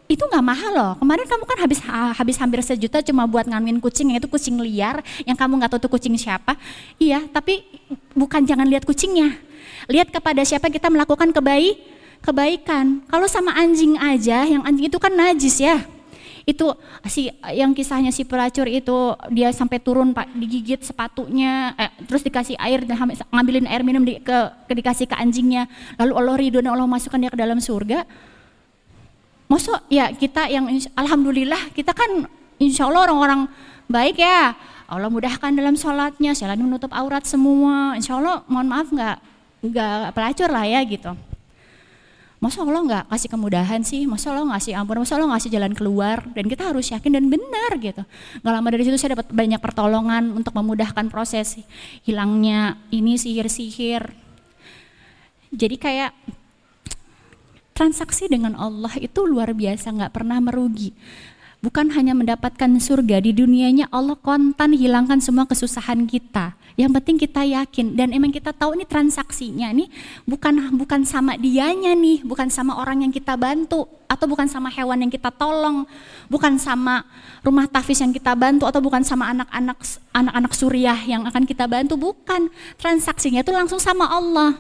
itu 0.10 0.26
nggak 0.26 0.42
mahal 0.42 0.72
loh. 0.74 0.92
Kemarin 0.98 1.30
kamu 1.30 1.44
kan 1.46 1.58
habis 1.62 1.80
habis 2.18 2.36
hampir 2.42 2.66
sejuta 2.66 3.06
cuma 3.06 3.30
buat 3.30 3.46
ngamin 3.46 3.78
kucing 3.78 4.10
yang 4.10 4.18
itu 4.18 4.26
kucing 4.26 4.58
liar 4.58 5.06
yang 5.22 5.38
kamu 5.38 5.62
nggak 5.62 5.78
tahu 5.78 5.86
tuh 5.86 6.02
kucing 6.02 6.18
siapa. 6.18 6.58
Iya, 6.98 7.30
tapi 7.30 7.62
bukan 8.18 8.42
jangan 8.42 8.66
lihat 8.66 8.90
kucingnya. 8.90 9.45
Lihat 9.92 10.10
kepada 10.14 10.42
siapa 10.46 10.72
kita 10.72 10.88
melakukan 10.90 11.32
kebaik 11.32 11.96
kebaikan. 12.26 13.06
Kalau 13.06 13.30
sama 13.30 13.54
anjing 13.54 14.02
aja, 14.02 14.50
yang 14.50 14.66
anjing 14.66 14.90
itu 14.90 14.98
kan 14.98 15.14
najis 15.14 15.62
ya. 15.62 15.86
Itu 16.46 16.78
si 17.10 17.30
yang 17.58 17.74
kisahnya 17.74 18.14
si 18.14 18.22
pelacur 18.22 18.70
itu 18.70 19.18
dia 19.34 19.50
sampai 19.50 19.82
turun 19.82 20.14
Pak 20.14 20.30
digigit 20.38 20.82
sepatunya, 20.82 21.74
eh, 21.78 21.90
terus 22.06 22.22
dikasih 22.22 22.58
air 22.62 22.86
dan 22.86 23.02
ngambilin 23.34 23.66
air 23.66 23.82
minum 23.82 24.06
di, 24.06 24.22
ke, 24.22 24.38
ke 24.70 24.74
dikasih 24.78 25.10
ke 25.10 25.16
anjingnya. 25.18 25.66
Lalu 25.98 26.14
Allah 26.14 26.36
ridho 26.38 26.60
dan 26.62 26.74
Allah 26.74 26.86
masukkan 26.86 27.18
dia 27.18 27.34
ke 27.34 27.38
dalam 27.38 27.58
surga. 27.58 28.06
Masuk 29.46 29.78
ya 29.90 30.10
kita 30.14 30.50
yang 30.50 30.70
alhamdulillah 30.98 31.74
kita 31.74 31.94
kan 31.94 32.30
insya 32.62 32.90
Allah 32.90 33.10
orang-orang 33.10 33.42
baik 33.90 34.22
ya. 34.22 34.54
Allah 34.86 35.10
mudahkan 35.10 35.50
dalam 35.50 35.74
sholatnya, 35.74 36.38
sholat 36.38 36.62
menutup 36.62 36.94
aurat 36.94 37.26
semua. 37.26 37.98
Insya 37.98 38.22
Allah 38.22 38.46
mohon 38.46 38.70
maaf 38.70 38.94
nggak 38.94 39.18
nggak 39.70 40.14
pelacur 40.14 40.50
lah 40.52 40.66
ya 40.68 40.82
gitu. 40.86 41.14
Masa 42.38 42.62
Allah 42.62 42.84
nggak 42.84 43.06
kasih 43.10 43.30
kemudahan 43.32 43.82
sih, 43.82 44.06
masa 44.06 44.30
Allah 44.30 44.54
ngasih 44.54 44.78
ampun, 44.78 45.02
masa 45.02 45.18
Allah 45.18 45.34
ngasih 45.34 45.50
jalan 45.50 45.74
keluar, 45.74 46.22
dan 46.36 46.46
kita 46.46 46.68
harus 46.68 46.92
yakin 46.94 47.18
dan 47.18 47.26
benar 47.32 47.72
gitu. 47.80 48.04
Gak 48.44 48.54
lama 48.54 48.68
dari 48.70 48.84
situ 48.86 49.00
saya 49.02 49.18
dapat 49.18 49.34
banyak 49.34 49.58
pertolongan 49.58 50.36
untuk 50.36 50.54
memudahkan 50.54 51.10
proses 51.10 51.58
hilangnya 52.06 52.78
ini 52.94 53.18
sihir-sihir. 53.18 54.14
Jadi 55.56 55.76
kayak 55.80 56.12
transaksi 57.72 58.28
dengan 58.30 58.54
Allah 58.60 58.92
itu 59.00 59.26
luar 59.26 59.56
biasa, 59.56 59.96
nggak 59.96 60.14
pernah 60.14 60.38
merugi 60.38 60.94
bukan 61.66 61.90
hanya 61.98 62.14
mendapatkan 62.14 62.78
surga 62.78 63.26
di 63.26 63.34
dunianya 63.34 63.90
Allah 63.90 64.14
kontan 64.22 64.78
hilangkan 64.78 65.18
semua 65.18 65.50
kesusahan 65.50 66.06
kita 66.06 66.54
yang 66.76 66.92
penting 66.92 67.16
kita 67.16 67.44
yakin. 67.44 67.96
Dan 67.96 68.12
emang 68.12 68.32
kita 68.36 68.52
tahu 68.52 68.76
ini 68.76 68.84
transaksinya 68.84 69.72
nih 69.72 69.88
bukan 70.28 70.76
bukan 70.76 71.08
sama 71.08 71.40
dianya 71.40 71.96
nih 71.96 72.24
bukan 72.28 72.52
sama 72.52 72.76
orang 72.80 73.08
yang 73.08 73.12
kita 73.16 73.40
bantu 73.40 73.88
atau 74.06 74.26
bukan 74.30 74.46
sama 74.46 74.70
hewan 74.70 75.02
yang 75.02 75.12
kita 75.12 75.34
tolong 75.34 75.88
bukan 76.30 76.62
sama 76.62 77.04
rumah 77.42 77.66
tafis 77.66 78.00
yang 78.04 78.14
kita 78.14 78.38
bantu 78.38 78.70
atau 78.70 78.84
bukan 78.84 79.02
sama 79.02 79.32
anak-anak 79.34 79.80
anak-anak 80.14 80.52
suriah 80.52 81.00
yang 81.08 81.24
akan 81.24 81.44
kita 81.48 81.66
bantu. 81.66 81.96
Bukan. 81.96 82.52
Transaksinya 82.76 83.42
itu 83.42 83.52
langsung 83.56 83.80
sama 83.80 84.12
Allah. 84.12 84.60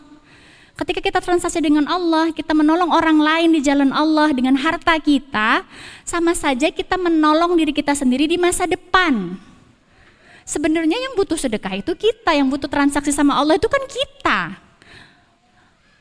Ketika 0.75 0.99
kita 0.99 1.19
transaksi 1.23 1.63
dengan 1.63 1.87
Allah, 1.87 2.35
kita 2.35 2.51
menolong 2.51 2.91
orang 2.91 3.23
lain 3.23 3.55
di 3.55 3.63
jalan 3.63 3.95
Allah 3.95 4.35
dengan 4.35 4.59
harta 4.59 4.99
kita, 4.99 5.63
sama 6.03 6.35
saja 6.35 6.67
kita 6.67 6.99
menolong 6.99 7.55
diri 7.55 7.71
kita 7.71 7.95
sendiri 7.95 8.27
di 8.27 8.35
masa 8.35 8.67
depan. 8.67 9.39
Sebenarnya 10.45 10.93
yang 10.93 11.17
butuh 11.17 11.41
sedekah 11.41 11.73
itu 11.73 11.91
kita, 11.97 12.37
yang 12.37 12.45
butuh 12.45 12.69
transaksi 12.69 13.09
sama 13.09 13.33
Allah 13.33 13.57
itu 13.57 13.65
kan 13.65 13.81
kita. 13.89 14.39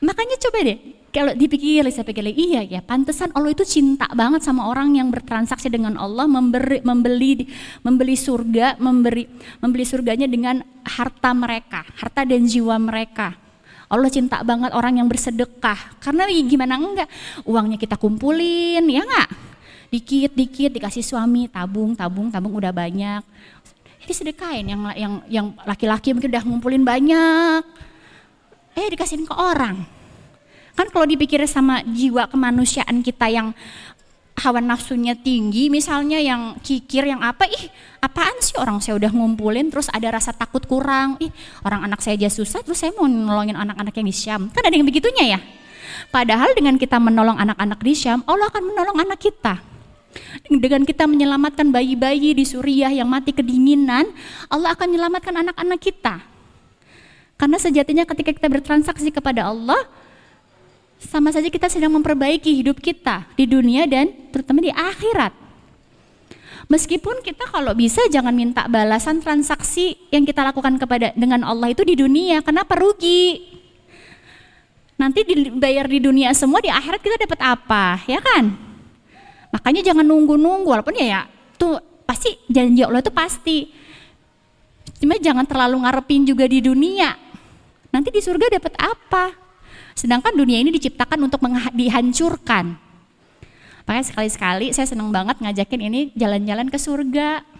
Makanya 0.05 0.37
coba 0.37 0.61
deh, 0.61 0.77
kalau 1.09 1.33
dipikir, 1.33 1.81
saya 1.89 2.05
pikir 2.05 2.29
iya 2.37 2.61
ya, 2.61 2.83
pantesan 2.85 3.33
Allah 3.33 3.57
itu 3.57 3.65
cinta 3.65 4.05
banget 4.13 4.45
sama 4.45 4.69
orang 4.69 4.93
yang 4.93 5.09
bertransaksi 5.09 5.65
dengan 5.73 5.97
Allah, 5.97 6.29
memberi, 6.29 6.85
membeli, 6.85 7.49
membeli 7.81 8.13
surga, 8.13 8.77
memberi, 8.77 9.25
membeli 9.65 9.85
surganya 9.87 10.29
dengan 10.29 10.61
harta 10.85 11.33
mereka, 11.33 11.81
harta 11.97 12.21
dan 12.21 12.45
jiwa 12.45 12.77
mereka. 12.77 13.33
Allah 13.89 14.13
cinta 14.13 14.45
banget 14.45 14.77
orang 14.77 15.01
yang 15.01 15.09
bersedekah. 15.09 15.97
Karena 15.97 16.29
gimana 16.29 16.77
enggak, 16.77 17.09
uangnya 17.49 17.81
kita 17.81 17.97
kumpulin, 17.97 18.85
ya 18.85 19.01
enggak? 19.01 19.29
Dikit-dikit 19.89 20.75
dikasih 20.75 21.05
suami, 21.05 21.47
tabung, 21.47 21.95
tabung, 21.95 22.27
tabung 22.27 22.53
udah 22.59 22.75
banyak. 22.75 23.23
Disedekain 24.07 24.65
yang 24.65 24.81
yang 24.95 25.13
yang 25.27 25.47
laki-laki 25.65 26.13
mungkin 26.13 26.31
udah 26.31 26.43
ngumpulin 26.45 26.83
banyak. 26.85 27.61
Eh 28.75 28.87
dikasihin 28.91 29.25
ke 29.25 29.33
orang. 29.33 29.83
Kan 30.75 30.91
kalau 30.91 31.07
dipikir 31.07 31.39
sama 31.47 31.81
jiwa 31.87 32.27
kemanusiaan 32.27 32.99
kita 32.99 33.31
yang 33.31 33.55
hawa 34.35 34.59
nafsunya 34.59 35.15
tinggi 35.15 35.71
misalnya 35.71 36.19
yang 36.19 36.59
kikir 36.59 37.07
yang 37.07 37.23
apa 37.23 37.47
ih 37.47 37.71
apaan 38.03 38.35
sih 38.43 38.59
orang 38.59 38.83
saya 38.83 38.99
udah 38.99 39.07
ngumpulin 39.15 39.71
terus 39.71 39.87
ada 39.89 40.11
rasa 40.11 40.35
takut 40.35 40.61
kurang. 40.67 41.15
Ih 41.23 41.31
orang 41.63 41.87
anak 41.87 42.03
saya 42.03 42.19
aja 42.19 42.29
susah 42.29 42.61
terus 42.61 42.83
saya 42.83 42.91
mau 42.95 43.07
nolongin 43.07 43.55
anak-anak 43.55 43.95
yang 43.95 44.07
di 44.07 44.15
Syam. 44.15 44.41
Kan 44.51 44.63
ada 44.67 44.75
yang 44.75 44.87
begitunya 44.87 45.35
ya? 45.35 45.39
Padahal 46.11 46.51
dengan 46.53 46.75
kita 46.75 46.99
menolong 46.99 47.39
anak-anak 47.39 47.79
di 47.79 47.93
Syam 47.95 48.21
Allah 48.27 48.51
akan 48.51 48.63
menolong 48.75 48.97
anak 48.99 49.19
kita 49.23 49.74
dengan 50.47 50.83
kita 50.83 51.05
menyelamatkan 51.05 51.69
bayi-bayi 51.71 52.33
di 52.35 52.45
Suriah 52.47 52.91
yang 52.91 53.09
mati 53.09 53.35
kedinginan 53.35 54.09
Allah 54.47 54.73
akan 54.73 54.87
menyelamatkan 54.91 55.35
anak-anak 55.45 55.79
kita 55.81 56.35
karena 57.35 57.57
sejatinya 57.59 58.03
ketika 58.07 58.31
kita 58.31 58.47
bertransaksi 58.47 59.11
kepada 59.11 59.51
Allah 59.51 59.79
sama 60.95 61.29
saja 61.35 61.51
kita 61.51 61.67
sedang 61.67 61.91
memperbaiki 61.99 62.49
hidup 62.63 62.79
kita 62.79 63.27
di 63.35 63.43
dunia 63.43 63.83
dan 63.85 64.11
terutama 64.31 64.63
di 64.63 64.71
akhirat. 64.71 65.35
Meskipun 66.65 67.21
kita 67.21 67.45
kalau 67.45 67.77
bisa 67.77 68.01
jangan 68.09 68.33
minta 68.33 68.65
balasan 68.65 69.21
transaksi 69.21 70.01
yang 70.09 70.25
kita 70.25 70.41
lakukan 70.41 70.81
kepada 70.81 71.13
dengan 71.13 71.45
Allah 71.45 71.69
itu 71.69 71.85
di 71.85 71.93
dunia, 71.93 72.41
kenapa 72.41 72.73
rugi? 72.73 73.53
Nanti 74.97 75.21
dibayar 75.27 75.85
di 75.85 75.99
dunia 76.01 76.33
semua, 76.33 76.63
di 76.65 76.73
akhirat 76.73 77.05
kita 77.05 77.21
dapat 77.21 77.39
apa, 77.43 78.01
ya 78.09 78.17
kan? 78.17 78.64
Makanya 79.55 79.81
jangan 79.87 80.03
nunggu-nunggu, 80.03 80.67
walaupun 80.67 80.99
ya, 80.99 81.07
ya 81.07 81.21
tuh 81.55 81.79
pasti 82.03 82.35
janji 82.51 82.83
Allah 82.83 82.99
itu 82.99 83.13
pasti. 83.15 83.71
Cuma 84.99 85.15
jangan 85.15 85.47
terlalu 85.47 85.79
ngarepin 85.87 86.27
juga 86.27 86.43
di 86.43 86.59
dunia. 86.59 87.15
Nanti 87.95 88.11
di 88.11 88.19
surga 88.19 88.59
dapat 88.59 88.75
apa? 88.75 89.31
Sedangkan 89.95 90.35
dunia 90.35 90.59
ini 90.59 90.75
diciptakan 90.75 91.23
untuk 91.23 91.39
dihancurkan. 91.71 92.75
Makanya 93.87 94.05
sekali-sekali 94.11 94.75
saya 94.75 94.91
senang 94.91 95.15
banget 95.15 95.39
ngajakin 95.39 95.81
ini 95.87 95.99
jalan-jalan 96.19 96.67
ke 96.67 96.75
surga. 96.75 97.54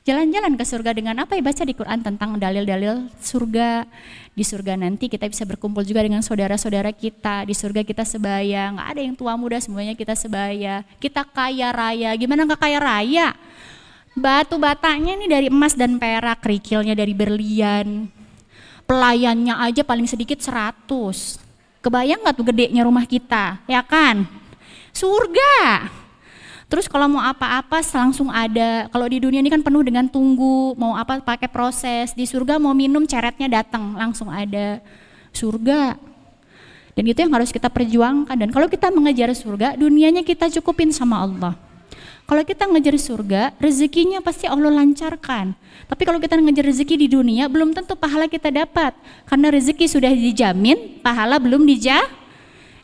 Jalan-jalan 0.00 0.56
ke 0.56 0.64
surga 0.64 0.96
dengan 0.96 1.12
apa 1.20 1.36
ya 1.36 1.44
baca 1.44 1.60
di 1.60 1.76
Quran 1.76 2.00
tentang 2.00 2.40
dalil-dalil 2.40 3.12
surga. 3.20 3.84
Di 4.32 4.40
surga 4.40 4.72
nanti 4.80 5.12
kita 5.12 5.28
bisa 5.28 5.44
berkumpul 5.44 5.84
juga 5.84 6.00
dengan 6.00 6.24
saudara-saudara 6.24 6.88
kita. 6.96 7.44
Di 7.44 7.52
surga 7.52 7.84
kita 7.84 8.08
sebaya, 8.08 8.72
nggak 8.72 8.88
ada 8.96 9.00
yang 9.04 9.12
tua 9.12 9.36
muda 9.36 9.60
semuanya 9.60 9.92
kita 9.92 10.16
sebaya. 10.16 10.88
Kita 10.96 11.20
kaya 11.28 11.68
raya. 11.68 12.16
Gimana 12.16 12.48
nggak 12.48 12.60
kaya 12.64 12.80
raya? 12.80 13.28
Batu 14.16 14.56
batanya 14.56 15.20
ini 15.20 15.28
dari 15.28 15.52
emas 15.52 15.76
dan 15.76 16.00
perak, 16.00 16.42
kerikilnya 16.42 16.96
dari 16.96 17.12
berlian, 17.12 18.08
pelayannya 18.88 19.54
aja 19.60 19.84
paling 19.84 20.08
sedikit 20.08 20.40
100. 20.40 20.88
Kebayang 21.84 22.24
nggak 22.24 22.36
tuh 22.40 22.46
gedenya 22.48 22.88
rumah 22.88 23.04
kita, 23.04 23.60
ya 23.68 23.84
kan? 23.84 24.24
Surga. 24.96 25.99
Terus 26.70 26.86
kalau 26.86 27.10
mau 27.10 27.18
apa-apa 27.18 27.82
langsung 27.82 28.30
ada. 28.30 28.86
Kalau 28.94 29.06
di 29.10 29.18
dunia 29.18 29.42
ini 29.42 29.50
kan 29.50 29.58
penuh 29.58 29.82
dengan 29.82 30.06
tunggu, 30.06 30.78
mau 30.78 30.94
apa 30.94 31.18
pakai 31.18 31.50
proses. 31.50 32.14
Di 32.14 32.22
surga 32.30 32.62
mau 32.62 32.70
minum 32.70 33.02
ceretnya 33.02 33.50
datang, 33.50 33.98
langsung 33.98 34.30
ada. 34.30 34.78
Surga. 35.34 35.98
Dan 36.94 37.04
itu 37.10 37.18
yang 37.26 37.34
harus 37.34 37.50
kita 37.50 37.66
perjuangkan. 37.66 38.38
Dan 38.38 38.54
kalau 38.54 38.70
kita 38.70 38.86
mengejar 38.94 39.34
surga, 39.34 39.74
dunianya 39.74 40.22
kita 40.22 40.46
cukupin 40.62 40.94
sama 40.94 41.26
Allah. 41.26 41.58
Kalau 42.30 42.46
kita 42.46 42.62
ngejar 42.70 42.94
surga, 42.94 43.42
rezekinya 43.58 44.22
pasti 44.22 44.46
Allah 44.46 44.70
lancarkan. 44.70 45.50
Tapi 45.90 46.02
kalau 46.06 46.22
kita 46.22 46.38
ngejar 46.38 46.62
rezeki 46.62 46.94
di 46.94 47.08
dunia, 47.10 47.50
belum 47.50 47.74
tentu 47.74 47.98
pahala 47.98 48.30
kita 48.30 48.54
dapat. 48.54 48.94
Karena 49.26 49.50
rezeki 49.50 49.90
sudah 49.90 50.14
dijamin, 50.14 51.02
pahala 51.02 51.42
belum 51.42 51.66
dija, 51.66 52.06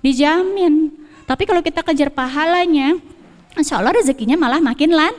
dijamin. 0.03 0.91
Tapi 1.31 1.47
kalau 1.47 1.63
kita 1.63 1.87
kejar 1.87 2.11
pahalanya, 2.11 2.99
insya 3.57 3.81
Allah 3.81 3.97
rezekinya 3.97 4.37
malah 4.37 4.61
makin 4.61 4.93
lan, 4.93 5.15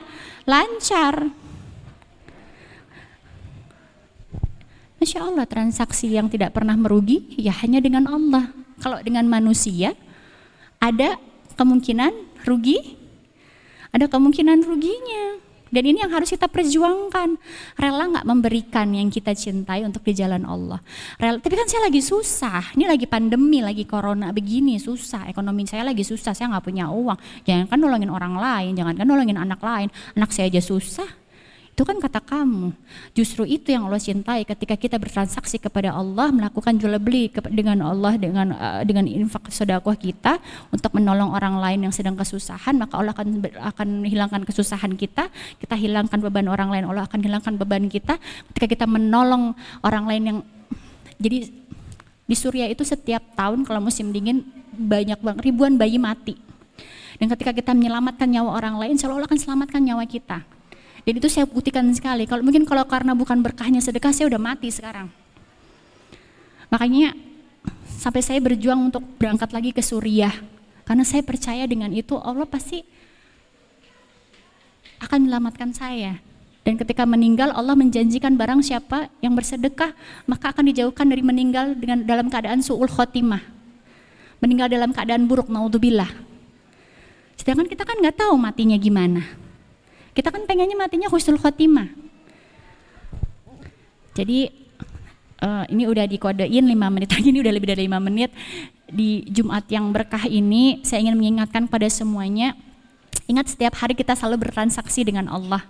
lancar. 0.45 1.29
Masya 4.97 5.29
Allah 5.29 5.45
transaksi 5.45 6.09
yang 6.09 6.25
tidak 6.25 6.57
pernah 6.57 6.73
merugi 6.73 7.37
ya 7.37 7.53
hanya 7.61 7.77
dengan 7.77 8.09
Allah. 8.09 8.49
Kalau 8.81 8.97
dengan 9.01 9.25
manusia 9.29 9.93
ada 10.81 11.17
kemungkinan 11.57 12.13
rugi 12.45 12.97
ada 13.97 14.05
kemungkinan 14.05 14.61
ruginya. 14.61 15.41
Dan 15.69 15.83
ini 15.83 16.03
yang 16.03 16.11
harus 16.13 16.31
kita 16.31 16.47
perjuangkan. 16.47 17.37
Rela 17.77 18.03
nggak 18.07 18.25
memberikan 18.27 18.89
yang 18.93 19.11
kita 19.11 19.35
cintai 19.35 19.83
untuk 19.83 20.03
di 20.03 20.13
jalan 20.15 20.43
Allah. 20.47 20.79
Rela, 21.19 21.37
tapi 21.37 21.55
kan 21.55 21.67
saya 21.67 21.87
lagi 21.87 22.01
susah. 22.01 22.73
Ini 22.73 22.87
lagi 22.87 23.05
pandemi, 23.05 23.59
lagi 23.59 23.83
corona 23.83 24.31
begini 24.31 24.79
susah. 24.79 25.27
Ekonomi 25.27 25.67
saya 25.67 25.83
lagi 25.83 26.01
susah. 26.01 26.31
Saya 26.31 26.51
nggak 26.55 26.65
punya 26.65 26.89
uang. 26.89 27.17
Jangan 27.43 27.65
kan 27.67 27.77
nolongin 27.77 28.11
orang 28.11 28.35
lain, 28.39 28.71
jangan 28.77 28.95
kan 28.95 29.05
nolongin 29.05 29.37
anak 29.37 29.59
lain. 29.59 29.87
Anak 30.15 30.31
saya 30.31 30.49
aja 30.49 30.63
susah. 30.63 31.26
Itu 31.77 31.85
kan 31.85 32.01
kata 32.01 32.25
kamu. 32.25 32.73
Justru 33.13 33.45
itu 33.45 33.69
yang 33.69 33.85
Allah 33.85 34.01
cintai 34.01 34.41
ketika 34.49 34.73
kita 34.73 34.97
bertransaksi 34.97 35.61
kepada 35.61 35.93
Allah, 35.93 36.33
melakukan 36.33 36.73
jual 36.73 36.97
beli 36.97 37.29
dengan 37.53 37.85
Allah 37.85 38.17
dengan 38.17 38.49
uh, 38.49 38.81
dengan 38.81 39.05
infak 39.05 39.53
sedekah 39.53 39.93
kita 39.93 40.41
untuk 40.73 40.89
menolong 40.97 41.37
orang 41.37 41.61
lain 41.61 41.85
yang 41.85 41.93
sedang 41.93 42.17
kesusahan, 42.17 42.81
maka 42.81 42.97
Allah 42.97 43.13
akan 43.13 43.45
akan 43.61 43.87
hilangkan 44.09 44.41
kesusahan 44.41 44.97
kita, 44.97 45.29
kita 45.61 45.77
hilangkan 45.77 46.17
beban 46.17 46.49
orang 46.49 46.73
lain, 46.73 46.89
Allah 46.89 47.05
akan 47.05 47.21
hilangkan 47.21 47.61
beban 47.61 47.85
kita 47.93 48.17
ketika 48.49 48.65
kita 48.73 48.85
menolong 48.89 49.53
orang 49.85 50.09
lain 50.09 50.23
yang 50.25 50.37
jadi 51.21 51.45
di 52.25 52.33
Suriah 52.33 52.73
itu 52.73 52.81
setiap 52.81 53.21
tahun 53.37 53.69
kalau 53.69 53.85
musim 53.85 54.09
dingin 54.09 54.49
banyak 54.73 55.21
banget 55.21 55.45
ribuan 55.45 55.77
bayi 55.77 56.01
mati. 56.01 56.41
Dan 57.21 57.29
ketika 57.29 57.53
kita 57.53 57.77
menyelamatkan 57.77 58.25
nyawa 58.25 58.57
orang 58.57 58.81
lain, 58.81 58.97
selalu 58.97 59.21
Allah 59.21 59.29
akan 59.29 59.41
selamatkan 59.45 59.81
nyawa 59.85 60.01
kita. 60.09 60.56
Dan 61.07 61.23
itu 61.23 61.31
saya 61.31 61.47
buktikan 61.47 61.87
sekali. 61.95 62.27
Kalau 62.27 62.43
mungkin 62.43 62.67
kalau 62.67 62.83
karena 62.83 63.15
bukan 63.15 63.39
berkahnya 63.39 63.79
sedekah, 63.79 64.11
saya 64.11 64.27
udah 64.27 64.43
mati 64.43 64.67
sekarang. 64.67 65.07
Makanya 66.67 67.15
sampai 67.87 68.19
saya 68.19 68.43
berjuang 68.43 68.91
untuk 68.91 68.99
berangkat 69.15 69.55
lagi 69.55 69.71
ke 69.71 69.79
Suriah. 69.79 70.35
Karena 70.83 71.07
saya 71.07 71.23
percaya 71.23 71.63
dengan 71.63 71.95
itu 71.95 72.19
Allah 72.19 72.43
pasti 72.43 72.83
akan 74.99 75.31
menyelamatkan 75.31 75.71
saya. 75.71 76.19
Dan 76.67 76.75
ketika 76.75 77.07
meninggal 77.07 77.55
Allah 77.55 77.79
menjanjikan 77.79 78.35
barang 78.35 78.59
siapa 78.59 79.07
yang 79.23 79.31
bersedekah 79.31 79.95
maka 80.27 80.51
akan 80.51 80.75
dijauhkan 80.75 81.07
dari 81.07 81.23
meninggal 81.23 81.71
dengan 81.79 82.03
dalam 82.03 82.27
keadaan 82.27 82.59
su'ul 82.59 82.91
khotimah. 82.91 83.39
Meninggal 84.43 84.67
dalam 84.67 84.91
keadaan 84.91 85.23
buruk, 85.23 85.47
naudzubillah. 85.47 86.11
Sedangkan 87.39 87.71
kita 87.71 87.87
kan 87.87 87.95
nggak 87.95 88.27
tahu 88.27 88.35
matinya 88.35 88.75
gimana. 88.75 89.46
Kita 90.17 90.33
kan 90.33 90.49
pengennya 90.49 90.73
matinya 90.73 91.05
husnul 91.13 91.37
khotimah. 91.37 91.93
Jadi 94.17 94.49
uh, 95.45 95.69
ini 95.69 95.85
udah 95.85 96.09
dikodein 96.09 96.65
5 96.65 96.73
menit 96.89 97.09
lagi, 97.13 97.29
ini 97.29 97.45
udah 97.45 97.53
lebih 97.53 97.69
dari 97.69 97.85
5 97.85 98.01
menit. 98.01 98.33
Di 98.89 99.21
Jumat 99.29 99.69
yang 99.69 99.93
berkah 99.93 100.25
ini, 100.25 100.81
saya 100.81 101.05
ingin 101.05 101.21
mengingatkan 101.21 101.69
pada 101.69 101.85
semuanya, 101.85 102.57
ingat 103.29 103.53
setiap 103.53 103.77
hari 103.77 103.93
kita 103.93 104.17
selalu 104.17 104.49
bertransaksi 104.49 105.05
dengan 105.05 105.29
Allah. 105.29 105.61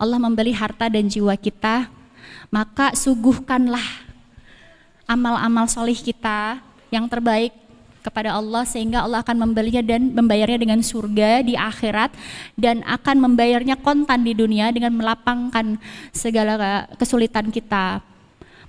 Allah 0.00 0.16
membeli 0.16 0.56
harta 0.56 0.88
dan 0.88 1.04
jiwa 1.04 1.36
kita, 1.36 1.92
maka 2.48 2.96
suguhkanlah 2.96 3.84
amal-amal 5.04 5.68
solih 5.68 5.98
kita 5.98 6.64
yang 6.88 7.04
terbaik 7.04 7.52
kepada 8.08 8.34
Allah 8.34 8.64
sehingga 8.64 9.04
Allah 9.04 9.20
akan 9.20 9.36
membelinya 9.44 9.84
dan 9.84 10.16
membayarnya 10.16 10.58
dengan 10.58 10.80
surga 10.80 11.44
di 11.44 11.54
akhirat 11.54 12.10
dan 12.56 12.80
akan 12.88 13.28
membayarnya 13.28 13.76
kontan 13.78 14.24
di 14.24 14.32
dunia 14.32 14.72
dengan 14.72 14.96
melapangkan 14.96 15.76
segala 16.10 16.88
kesulitan 16.96 17.52
kita 17.52 18.00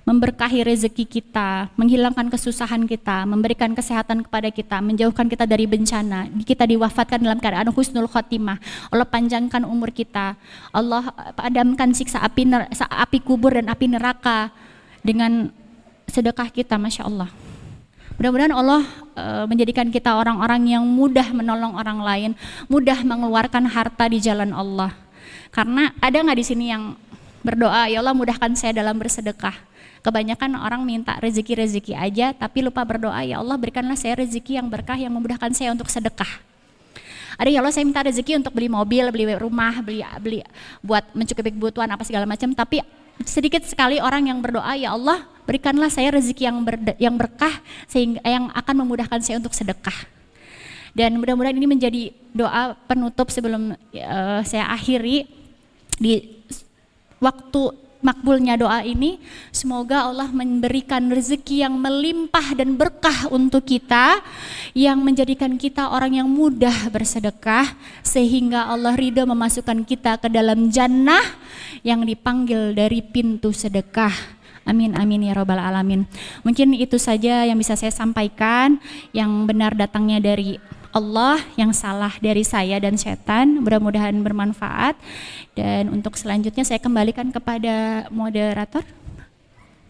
memberkahi 0.08 0.64
rezeki 0.64 1.04
kita, 1.06 1.70
menghilangkan 1.76 2.32
kesusahan 2.32 2.88
kita, 2.88 3.28
memberikan 3.28 3.70
kesehatan 3.76 4.24
kepada 4.24 4.48
kita, 4.48 4.80
menjauhkan 4.80 5.28
kita 5.28 5.44
dari 5.44 5.68
bencana. 5.68 6.26
Kita 6.42 6.64
diwafatkan 6.64 7.20
dalam 7.20 7.38
keadaan 7.38 7.70
husnul 7.70 8.08
khotimah. 8.08 8.58
Allah 8.88 9.06
panjangkan 9.06 9.62
umur 9.62 9.92
kita. 9.92 10.34
Allah 10.72 11.12
padamkan 11.36 11.92
siksa 11.92 12.24
api 12.24 12.48
api 12.74 13.18
kubur 13.22 13.54
dan 13.54 13.68
api 13.68 13.86
neraka 13.86 14.50
dengan 15.04 15.52
sedekah 16.08 16.48
kita, 16.50 16.74
masya 16.80 17.06
Allah. 17.06 17.49
Mudah-mudahan 18.20 18.52
Allah 18.52 18.84
uh, 19.16 19.44
menjadikan 19.48 19.88
kita 19.88 20.12
orang-orang 20.12 20.76
yang 20.76 20.84
mudah 20.84 21.32
menolong 21.32 21.72
orang 21.72 22.04
lain, 22.04 22.30
mudah 22.68 23.00
mengeluarkan 23.00 23.64
harta 23.64 24.12
di 24.12 24.20
jalan 24.20 24.52
Allah. 24.52 24.92
Karena 25.48 25.88
ada 26.04 26.20
nggak 26.20 26.36
di 26.36 26.44
sini 26.44 26.68
yang 26.68 27.00
berdoa, 27.40 27.88
ya 27.88 28.04
Allah 28.04 28.12
mudahkan 28.12 28.52
saya 28.60 28.76
dalam 28.76 29.00
bersedekah. 29.00 29.56
Kebanyakan 30.04 30.52
orang 30.52 30.84
minta 30.84 31.16
rezeki-rezeki 31.16 31.96
aja, 31.96 32.36
tapi 32.36 32.60
lupa 32.60 32.84
berdoa, 32.84 33.24
ya 33.24 33.40
Allah 33.40 33.56
berikanlah 33.56 33.96
saya 33.96 34.20
rezeki 34.20 34.60
yang 34.60 34.68
berkah 34.68 35.00
yang 35.00 35.16
memudahkan 35.16 35.56
saya 35.56 35.72
untuk 35.72 35.88
sedekah. 35.88 36.28
Ada 37.40 37.48
ya 37.48 37.64
Allah 37.64 37.72
saya 37.72 37.88
minta 37.88 38.04
rezeki 38.04 38.36
untuk 38.36 38.52
beli 38.52 38.68
mobil, 38.68 39.08
beli 39.08 39.32
rumah, 39.40 39.80
beli 39.80 40.04
beli 40.20 40.44
buat 40.84 41.08
mencukupi 41.16 41.56
kebutuhan 41.56 41.88
apa 41.88 42.04
segala 42.04 42.28
macam. 42.28 42.52
Tapi 42.52 42.84
sedikit 43.24 43.64
sekali 43.64 43.96
orang 43.96 44.28
yang 44.28 44.44
berdoa 44.44 44.76
ya 44.76 44.92
Allah 44.92 45.24
berikanlah 45.50 45.90
saya 45.90 46.14
rezeki 46.14 46.46
yang 46.46 46.58
ber, 46.62 46.78
yang 47.02 47.18
berkah 47.18 47.58
sehingga 47.90 48.22
yang 48.22 48.54
akan 48.54 48.86
memudahkan 48.86 49.18
saya 49.18 49.42
untuk 49.42 49.50
sedekah. 49.50 50.06
Dan 50.94 51.18
mudah-mudahan 51.18 51.58
ini 51.58 51.66
menjadi 51.66 52.02
doa 52.30 52.78
penutup 52.86 53.34
sebelum 53.34 53.74
uh, 53.74 54.40
saya 54.46 54.70
akhiri 54.70 55.26
di 55.98 56.38
waktu 57.18 57.90
makbulnya 58.00 58.56
doa 58.56 58.80
ini, 58.80 59.20
semoga 59.52 60.08
Allah 60.08 60.32
memberikan 60.32 61.12
rezeki 61.12 61.68
yang 61.68 61.76
melimpah 61.76 62.56
dan 62.56 62.74
berkah 62.74 63.28
untuk 63.28 63.68
kita, 63.68 64.24
yang 64.72 64.98
menjadikan 65.04 65.60
kita 65.60 65.92
orang 65.92 66.16
yang 66.16 66.28
mudah 66.28 66.88
bersedekah, 66.88 67.76
sehingga 68.00 68.72
Allah 68.72 68.96
ridho 68.96 69.28
memasukkan 69.28 69.84
kita 69.84 70.16
ke 70.16 70.28
dalam 70.32 70.72
jannah 70.72 71.22
yang 71.84 72.00
dipanggil 72.02 72.72
dari 72.72 73.04
pintu 73.04 73.52
sedekah. 73.52 74.39
Amin 74.68 74.92
amin 74.94 75.26
ya 75.26 75.32
robbal 75.32 75.58
alamin. 75.58 76.04
Mungkin 76.44 76.76
itu 76.76 77.00
saja 77.00 77.48
yang 77.48 77.56
bisa 77.56 77.74
saya 77.74 77.90
sampaikan. 77.90 78.78
Yang 79.10 79.30
benar 79.48 79.72
datangnya 79.72 80.20
dari 80.20 80.60
Allah 80.90 81.38
yang 81.54 81.70
salah 81.70 82.10
dari 82.18 82.42
saya 82.42 82.82
dan 82.82 82.98
setan 82.98 83.62
mudah-mudahan 83.62 84.14
bermanfaat. 84.20 84.98
Dan 85.54 85.90
untuk 85.90 86.18
selanjutnya 86.18 86.66
saya 86.66 86.82
kembalikan 86.82 87.30
kepada 87.30 88.06
moderator 88.10 88.82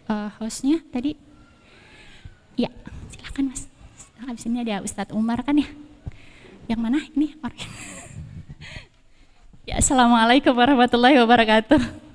uh, 0.07 0.29
hostnya 0.37 0.79
tadi. 0.93 1.17
Ya 2.55 2.69
silakan 3.11 3.51
mas. 3.51 3.65
Habis 4.21 4.45
ini 4.45 4.61
ada 4.61 4.85
Ustadz 4.85 5.17
Umar 5.17 5.41
kan 5.41 5.57
ya? 5.57 5.69
Yang 6.69 6.79
mana? 6.79 6.99
Ini 7.13 7.37
orang. 7.41 7.61
Ya 9.61 9.77
Assalamualaikum 9.77 10.57
warahmatullahi 10.57 11.21
wabarakatuh 11.21 12.10